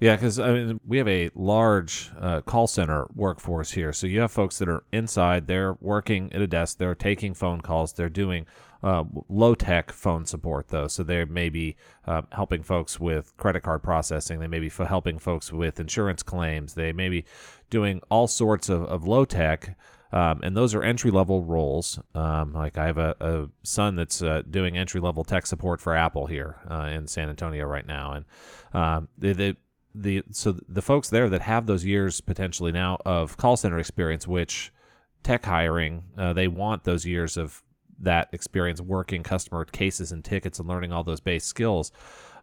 [0.00, 3.92] Yeah, because I mean, we have a large uh, call center workforce here.
[3.92, 7.60] So you have folks that are inside, they're working at a desk, they're taking phone
[7.60, 8.46] calls, they're doing
[8.84, 10.86] uh, low tech phone support, though.
[10.86, 11.76] So they may be
[12.06, 16.22] uh, helping folks with credit card processing, they may be f- helping folks with insurance
[16.22, 17.24] claims, they may be
[17.70, 19.76] doing all sorts of, of low tech.
[20.12, 21.98] Um, and those are entry level roles.
[22.14, 25.96] Um, like I have a, a son that's uh, doing entry level tech support for
[25.96, 28.24] Apple here uh, in San Antonio right now, and
[28.72, 29.56] um, they
[29.94, 34.28] the so the folks there that have those years potentially now of call center experience,
[34.28, 34.72] which
[35.24, 37.62] tech hiring uh, they want those years of
[38.00, 41.92] that experience working customer cases and tickets and learning all those base skills.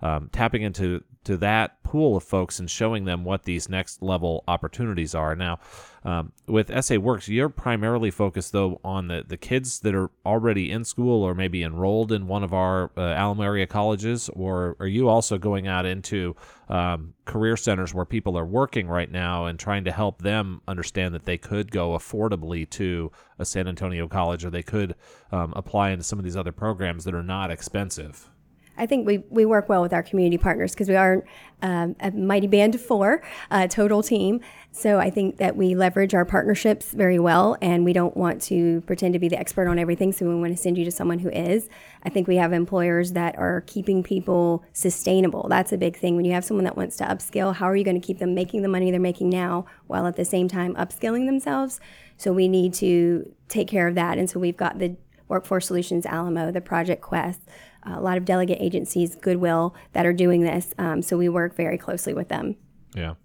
[0.02, 4.44] Um, tapping into to that pool of folks and showing them what these next level
[4.48, 5.36] opportunities are.
[5.36, 5.60] Now,
[6.04, 10.72] um, with SA Works, you're primarily focused though on the, the kids that are already
[10.72, 15.10] in school or maybe enrolled in one of our uh, area colleges, or are you
[15.10, 16.36] also going out into
[16.70, 21.14] um, career centers where people are working right now and trying to help them understand
[21.14, 24.96] that they could go affordably to a San Antonio college or they could
[25.32, 28.32] um, apply into some of these other programs that are not expensive?
[28.78, 31.24] I think we, we work well with our community partners because we are
[31.62, 34.42] um, a mighty band of four, uh, total team.
[34.72, 38.82] So I think that we leverage our partnerships very well, and we don't want to
[38.88, 40.12] pretend to be the expert on everything.
[40.14, 41.70] So we want to send you to someone who is.
[42.04, 45.48] I think we have employers that are keeping people sustainable.
[45.50, 46.16] That's a big thing.
[46.16, 48.34] When you have someone that wants to upskill, how are you going to keep them
[48.34, 51.80] making the money they're making now while at the same time upskilling themselves?
[52.18, 54.18] So we need to take care of that.
[54.18, 54.96] And so we've got the
[55.28, 57.42] Workforce Solutions Alamo, the Project Quest,
[57.84, 60.74] a lot of delegate agencies, Goodwill, that are doing this.
[60.78, 62.56] Um, so we work very closely with them.
[62.96, 63.16] Yeah.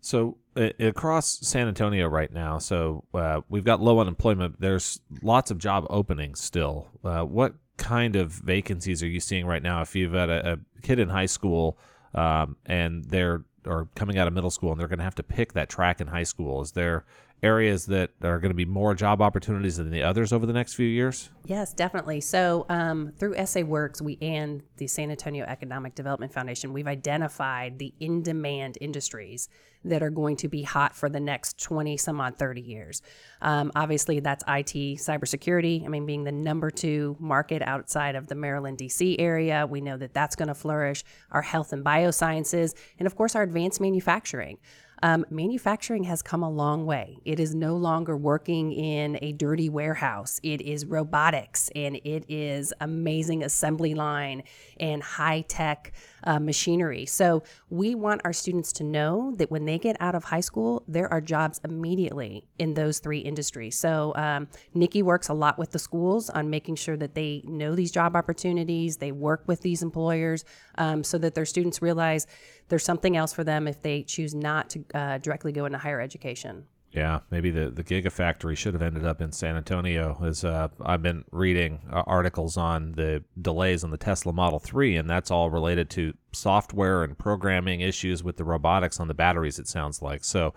[0.00, 4.60] So uh, across San Antonio right now, so uh, we've got low unemployment.
[4.60, 6.88] There's lots of job openings still.
[7.02, 9.80] Uh, what kind of vacancies are you seeing right now?
[9.80, 11.78] If you've got a, a kid in high school
[12.14, 15.22] um, and they're or coming out of middle school and they're going to have to
[15.22, 17.06] pick that track in high school, is there
[17.44, 20.74] areas that are going to be more job opportunities than the others over the next
[20.74, 21.30] few years?
[21.44, 22.20] Yes, definitely.
[22.20, 27.78] So um, through SA Works, we and the San Antonio Economic Development Foundation, we've identified
[27.78, 29.48] the in-demand industries
[29.84, 33.02] that are going to be hot for the next 20 some odd 30 years.
[33.42, 35.84] Um, obviously, that's IT, cybersecurity.
[35.84, 39.18] I mean, being the number two market outside of the Maryland, D.C.
[39.18, 41.04] area, we know that that's going to flourish.
[41.30, 44.58] Our health and biosciences, and of course, our advanced manufacturing.
[45.02, 47.18] Um, manufacturing has come a long way.
[47.24, 50.40] It is no longer working in a dirty warehouse.
[50.42, 54.44] It is robotics and it is amazing assembly line
[54.78, 55.92] and high tech
[56.24, 57.06] uh, machinery.
[57.06, 60.82] So we want our students to know that when they get out of high school,
[60.88, 63.78] there are jobs immediately in those three industries.
[63.78, 67.74] So um, Nikki works a lot with the schools on making sure that they know
[67.74, 70.44] these job opportunities, they work with these employers
[70.78, 72.26] um, so that their students realize
[72.74, 76.00] there's something else for them if they choose not to uh, directly go into higher
[76.00, 76.64] education.
[76.90, 80.18] Yeah, maybe the the Gigafactory should have ended up in San Antonio.
[80.24, 84.96] As uh, I've been reading uh, articles on the delays on the Tesla Model Three,
[84.96, 89.60] and that's all related to software and programming issues with the robotics on the batteries.
[89.60, 90.52] It sounds like so.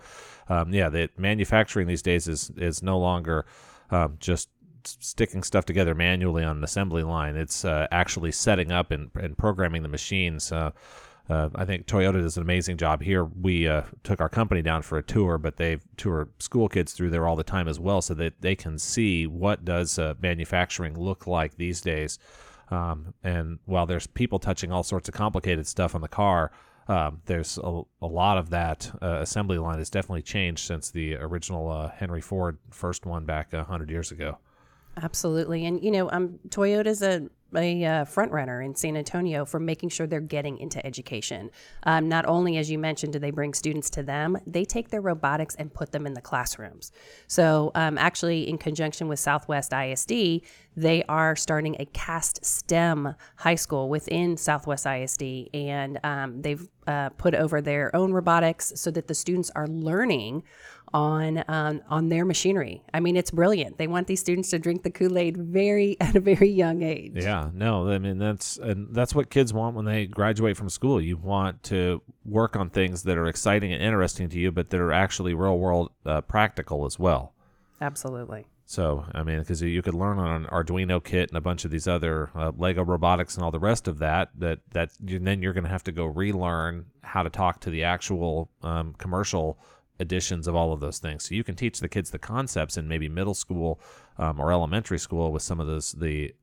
[0.48, 3.46] Um, yeah, the manufacturing these days is is no longer
[3.90, 4.48] um, just
[4.84, 7.36] sticking stuff together manually on an assembly line.
[7.36, 10.50] It's uh, actually setting up and, and programming the machines.
[10.50, 10.72] Uh,
[11.28, 13.24] uh, I think Toyota does an amazing job here.
[13.24, 17.10] We uh, took our company down for a tour, but they tour school kids through
[17.10, 20.98] there all the time as well, so that they can see what does uh, manufacturing
[20.98, 22.18] look like these days.
[22.70, 26.50] Um, and while there's people touching all sorts of complicated stuff on the car,
[26.86, 31.16] um, there's a, a, lot of that uh, assembly line has definitely changed since the
[31.16, 34.38] original uh, Henry Ford first one back hundred years ago.
[35.00, 39.58] Absolutely, and you know, um, Toyota's a a uh, front runner in San Antonio for
[39.58, 41.50] making sure they're getting into education.
[41.84, 45.00] Um, not only, as you mentioned, do they bring students to them, they take their
[45.00, 46.92] robotics and put them in the classrooms.
[47.26, 50.42] So, um, actually, in conjunction with Southwest ISD,
[50.76, 57.10] they are starting a CAST STEM high school within Southwest ISD, and um, they've uh,
[57.10, 60.42] put over their own robotics so that the students are learning
[60.92, 62.82] on um, on their machinery.
[62.92, 63.78] I mean, it's brilliant.
[63.78, 67.12] They want these students to drink the Kool Aid very at a very young age.
[67.14, 71.00] Yeah, no, I mean that's and that's what kids want when they graduate from school.
[71.00, 74.80] You want to work on things that are exciting and interesting to you, but that
[74.80, 77.34] are actually real world uh, practical as well.
[77.80, 78.46] Absolutely.
[78.70, 81.70] So, I mean, because you could learn on an Arduino kit and a bunch of
[81.70, 84.28] these other uh, Lego robotics and all the rest of that.
[84.36, 87.70] That that you, then you're going to have to go relearn how to talk to
[87.70, 89.58] the actual um, commercial
[90.00, 91.24] editions of all of those things.
[91.28, 93.80] So you can teach the kids the concepts in maybe middle school
[94.16, 96.34] um, or elementary school with some of those the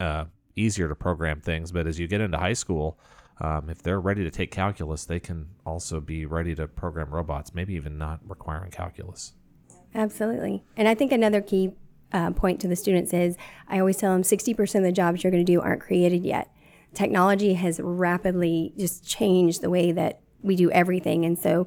[0.00, 0.24] uh,
[0.56, 1.72] easier to program things.
[1.72, 2.98] But as you get into high school,
[3.40, 7.54] um, if they're ready to take calculus, they can also be ready to program robots,
[7.54, 9.34] maybe even not requiring calculus.
[9.94, 10.64] Absolutely.
[10.76, 11.72] And I think another key
[12.12, 13.36] uh, point to the students is
[13.68, 16.50] I always tell them 60% of the jobs you're going to do aren't created yet.
[16.94, 21.24] Technology has rapidly just changed the way that we do everything.
[21.24, 21.66] And so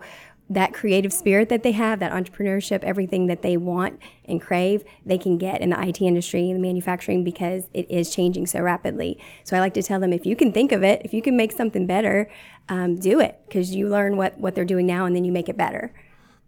[0.50, 5.18] that creative spirit that they have, that entrepreneurship, everything that they want and crave, they
[5.18, 9.20] can get in the IT industry and the manufacturing because it is changing so rapidly.
[9.44, 11.36] So I like to tell them if you can think of it, if you can
[11.36, 12.30] make something better,
[12.70, 15.50] um, do it because you learn what, what they're doing now and then you make
[15.50, 15.94] it better.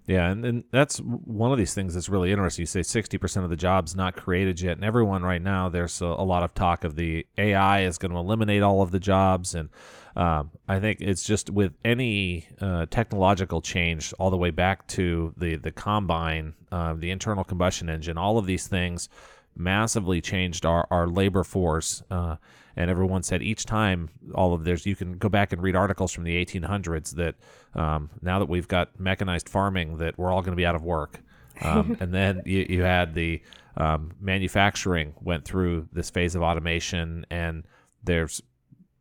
[0.09, 2.63] Yeah, and, and that's one of these things that's really interesting.
[2.63, 6.05] You say 60% of the jobs not created yet, and everyone right now, there's a,
[6.07, 9.53] a lot of talk of the AI is going to eliminate all of the jobs.
[9.53, 9.69] And
[10.15, 15.31] um, I think it's just with any uh, technological change, all the way back to
[15.37, 19.09] the, the combine, uh, the internal combustion engine, all of these things
[19.55, 22.01] massively changed our, our labor force.
[22.09, 22.37] Uh,
[22.79, 26.13] and everyone said each time all of there's you can go back and read articles
[26.13, 27.35] from the 1800s that
[27.75, 30.83] um, now that we've got mechanized farming that we're all going to be out of
[30.83, 31.21] work.
[31.61, 33.41] Um, and then you, you had the
[33.75, 37.65] um, manufacturing went through this phase of automation and
[38.01, 38.41] there's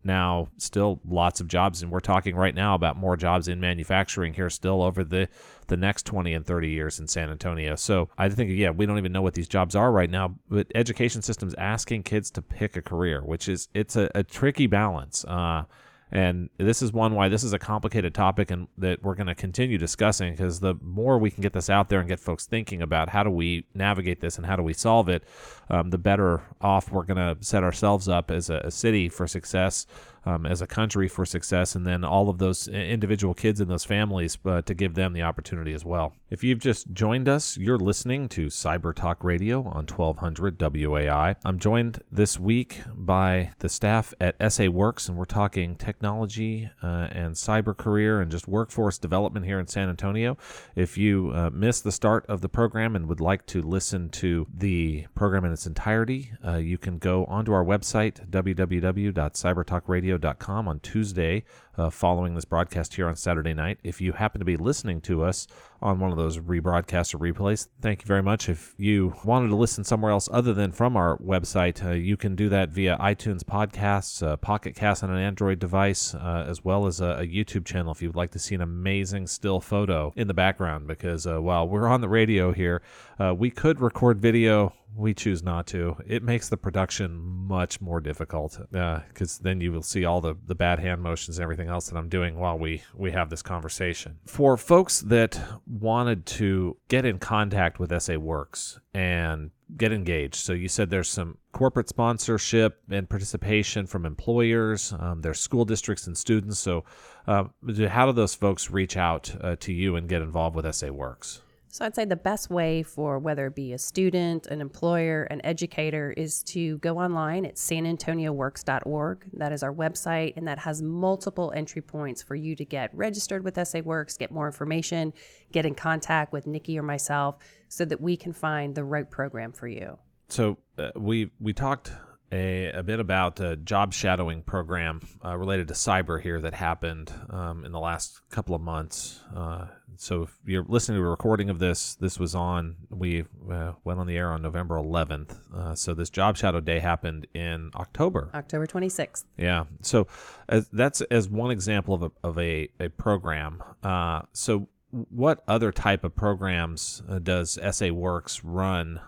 [0.08, 4.34] now still lots of jobs and we're talking right now about more jobs in manufacturing
[4.34, 5.28] here still over the
[5.68, 7.76] the next 20 and 30 years in San Antonio.
[7.76, 10.66] So I think yeah, we don't even know what these jobs are right now, but
[10.74, 15.24] education systems asking kids to pick a career, which is it's a, a tricky balance.
[15.24, 15.64] Uh,
[16.10, 19.34] and this is one why this is a complicated topic and that we're going to
[19.34, 22.80] continue discussing because the more we can get this out there and get folks thinking
[22.80, 25.22] about how do we navigate this and how do we solve it,
[25.68, 29.26] um, the better off we're going to set ourselves up as a, a city for
[29.26, 29.86] success
[30.28, 33.84] um, as a country for success, and then all of those individual kids and those
[33.84, 36.12] families uh, to give them the opportunity as well.
[36.28, 41.36] If you've just joined us, you're listening to Cyber Talk Radio on 1200 WOAI.
[41.46, 47.08] I'm joined this week by the staff at SA Works, and we're talking technology uh,
[47.10, 50.36] and cyber career and just workforce development here in San Antonio.
[50.76, 54.46] If you uh, missed the start of the program and would like to listen to
[54.54, 60.80] the program in its entirety, uh, you can go onto our website, www.cybertalkradio.com radio.com on
[60.80, 61.44] Tuesday,
[61.76, 63.78] uh, following this broadcast here on Saturday night.
[63.84, 65.46] If you happen to be listening to us
[65.80, 68.48] on one of those rebroadcasts or replays, thank you very much.
[68.48, 72.34] If you wanted to listen somewhere else other than from our website, uh, you can
[72.34, 76.86] do that via iTunes podcasts, uh, Pocket Cast on an Android device, uh, as well
[76.86, 80.26] as a, a, YouTube channel if you'd like to see an amazing still photo in
[80.26, 80.88] the background.
[80.88, 82.82] Because uh, while we're on the radio here,
[83.20, 85.96] uh, we could record video we choose not to.
[86.06, 90.34] It makes the production much more difficult because uh, then you will see all the,
[90.46, 93.42] the bad hand motions and everything else that I'm doing while we, we have this
[93.42, 94.18] conversation.
[94.26, 100.52] For folks that wanted to get in contact with SA Works and get engaged, so
[100.52, 106.16] you said there's some corporate sponsorship and participation from employers, um, there's school districts and
[106.16, 106.58] students.
[106.58, 106.84] So,
[107.26, 107.44] uh,
[107.88, 111.42] how do those folks reach out uh, to you and get involved with SA Works?
[111.70, 115.40] So I'd say the best way for whether it be a student, an employer, an
[115.44, 119.26] educator is to go online at sanantonioworks.org.
[119.34, 123.44] That is our website, and that has multiple entry points for you to get registered
[123.44, 125.12] with SA Works, get more information,
[125.52, 127.36] get in contact with Nikki or myself
[127.68, 129.98] so that we can find the right program for you.
[130.28, 131.92] So uh, we we talked
[132.30, 137.12] a, a bit about a job shadowing program uh, related to cyber here that happened
[137.30, 139.20] um, in the last couple of months.
[139.34, 139.66] Uh,
[139.96, 143.98] so if you're listening to a recording of this, this was on, we uh, went
[143.98, 145.36] on the air on November 11th.
[145.54, 148.30] Uh, so this job shadow day happened in October.
[148.34, 149.24] October 26th.
[149.36, 149.64] Yeah.
[149.82, 150.06] So
[150.48, 153.62] as, that's as one example of a, of a, a program.
[153.82, 159.00] Uh, so what other type of programs uh, does SA Works run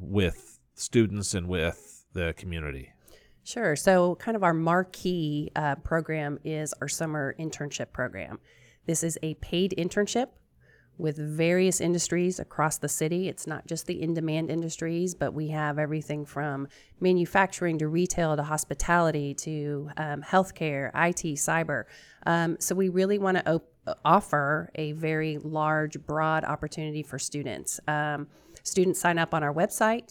[0.00, 2.92] with students and with the community?
[3.48, 3.76] Sure.
[3.76, 8.40] So, kind of our marquee uh, program is our summer internship program.
[8.84, 10.28] This is a paid internship
[10.98, 13.26] with various industries across the city.
[13.26, 16.68] It's not just the in demand industries, but we have everything from
[17.00, 21.84] manufacturing to retail to hospitality to um, healthcare, IT, cyber.
[22.26, 27.80] Um, so, we really want to op- offer a very large, broad opportunity for students.
[27.88, 28.26] Um,
[28.62, 30.08] students sign up on our website.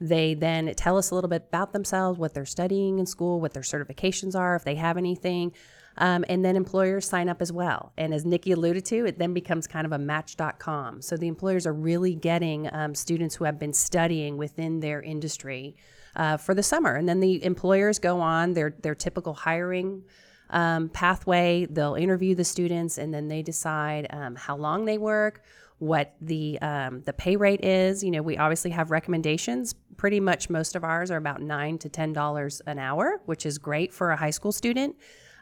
[0.00, 3.52] They then tell us a little bit about themselves, what they're studying in school, what
[3.52, 5.52] their certifications are, if they have anything.
[5.98, 7.92] Um, and then employers sign up as well.
[7.98, 11.02] And as Nikki alluded to, it then becomes kind of a match.com.
[11.02, 15.74] So the employers are really getting um, students who have been studying within their industry
[16.14, 16.94] uh, for the summer.
[16.94, 20.04] And then the employers go on their, their typical hiring
[20.50, 21.66] um, pathway.
[21.68, 25.42] They'll interview the students and then they decide um, how long they work,
[25.78, 28.02] what the um, the pay rate is.
[28.02, 29.74] You know, we obviously have recommendations.
[29.96, 33.58] Pretty much most of ours are about nine to ten dollars an hour, which is
[33.58, 34.96] great for a high school student.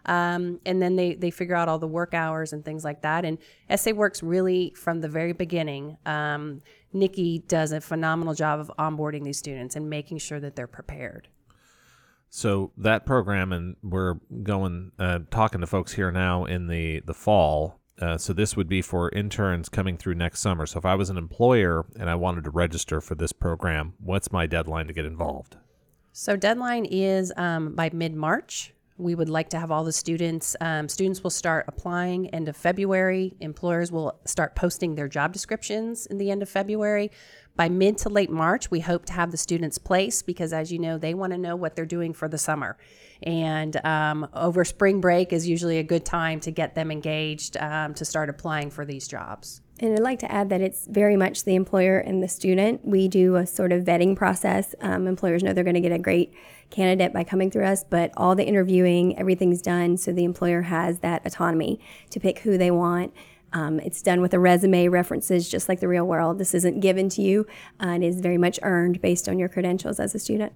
[0.06, 3.24] Um, and then they they figure out all the work hours and things like that.
[3.24, 3.38] And
[3.74, 5.96] SA Works really from the very beginning.
[6.06, 6.62] Um,
[6.92, 11.28] Nikki does a phenomenal job of onboarding these students and making sure that they're prepared.
[12.30, 17.14] So that program, and we're going uh, talking to folks here now in the the
[17.14, 20.66] fall uh, so this would be for interns coming through next summer.
[20.66, 24.30] So if I was an employer and I wanted to register for this program, what's
[24.30, 25.56] my deadline to get involved?
[26.12, 28.72] So deadline is um, by mid March.
[28.98, 30.56] We would like to have all the students.
[30.60, 33.34] Um, students will start applying end of February.
[33.40, 37.10] Employers will start posting their job descriptions in the end of February.
[37.56, 40.78] By mid to late March, we hope to have the students placed because, as you
[40.78, 42.76] know, they want to know what they're doing for the summer.
[43.22, 47.94] And um, over spring break is usually a good time to get them engaged um,
[47.94, 49.62] to start applying for these jobs.
[49.78, 52.84] And I'd like to add that it's very much the employer and the student.
[52.84, 54.74] We do a sort of vetting process.
[54.80, 56.32] Um, employers know they're going to get a great
[56.70, 61.00] candidate by coming through us, but all the interviewing, everything's done so the employer has
[61.00, 61.78] that autonomy
[62.10, 63.14] to pick who they want.
[63.52, 66.38] Um, it's done with a resume, references, just like the real world.
[66.38, 67.46] This isn't given to you,
[67.82, 70.52] uh, it is very much earned based on your credentials as a student.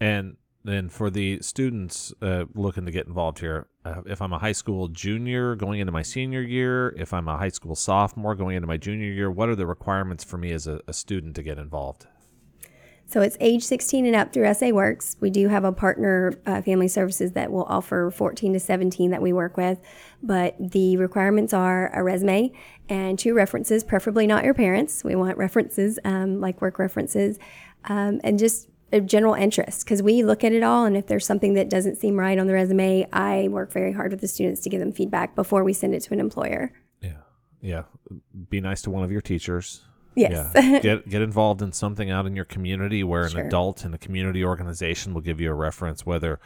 [0.00, 4.38] And then for the students uh, looking to get involved here, uh, if I'm a
[4.38, 8.56] high school junior going into my senior year, if I'm a high school sophomore going
[8.56, 11.42] into my junior year, what are the requirements for me as a, a student to
[11.42, 12.06] get involved?
[13.10, 15.16] So it's age 16 and up through SA Works.
[15.18, 19.20] We do have a partner, uh, Family Services, that will offer 14 to 17 that
[19.20, 19.80] we work with.
[20.22, 22.52] But the requirements are a resume
[22.88, 25.02] and two references, preferably not your parents.
[25.02, 27.40] We want references, um, like work references,
[27.86, 30.84] um, and just a general interest because we look at it all.
[30.84, 34.12] And if there's something that doesn't seem right on the resume, I work very hard
[34.12, 36.72] with the students to give them feedback before we send it to an employer.
[37.00, 37.22] Yeah.
[37.60, 37.82] Yeah.
[38.50, 39.82] Be nice to one of your teachers
[40.14, 40.52] Yes.
[40.54, 40.78] Yeah.
[40.82, 44.44] Get get involved in something out in your community where an adult in a community
[44.44, 46.40] organization will give you a reference, whether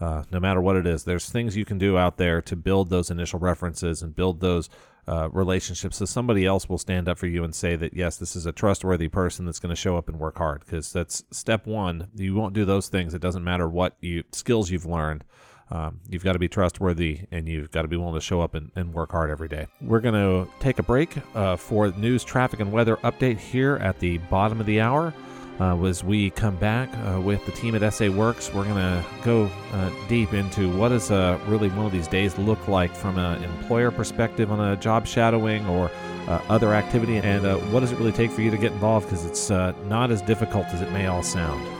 [0.00, 2.90] uh, no matter what it is, there's things you can do out there to build
[2.90, 4.68] those initial references and build those
[5.08, 8.34] uh, relationships so somebody else will stand up for you and say that yes this
[8.34, 10.60] is a trustworthy person that's going to show up and work hard.
[10.60, 12.08] Because that's step one.
[12.14, 13.14] You won't do those things.
[13.14, 15.24] It doesn't matter what you skills you've learned
[15.70, 18.54] um, you've got to be trustworthy and you've got to be willing to show up
[18.54, 19.66] and, and work hard every day.
[19.80, 23.98] We're going to take a break uh, for news, traffic, and weather update here at
[23.98, 25.12] the bottom of the hour.
[25.58, 29.04] Uh, as we come back uh, with the team at SA Works, we're going to
[29.24, 33.16] go uh, deep into what does uh, really one of these days look like from
[33.16, 35.90] an employer perspective on a job shadowing or
[36.28, 39.06] uh, other activity, and uh, what does it really take for you to get involved
[39.06, 39.48] because it's
[39.88, 41.75] not as difficult as it may all sound.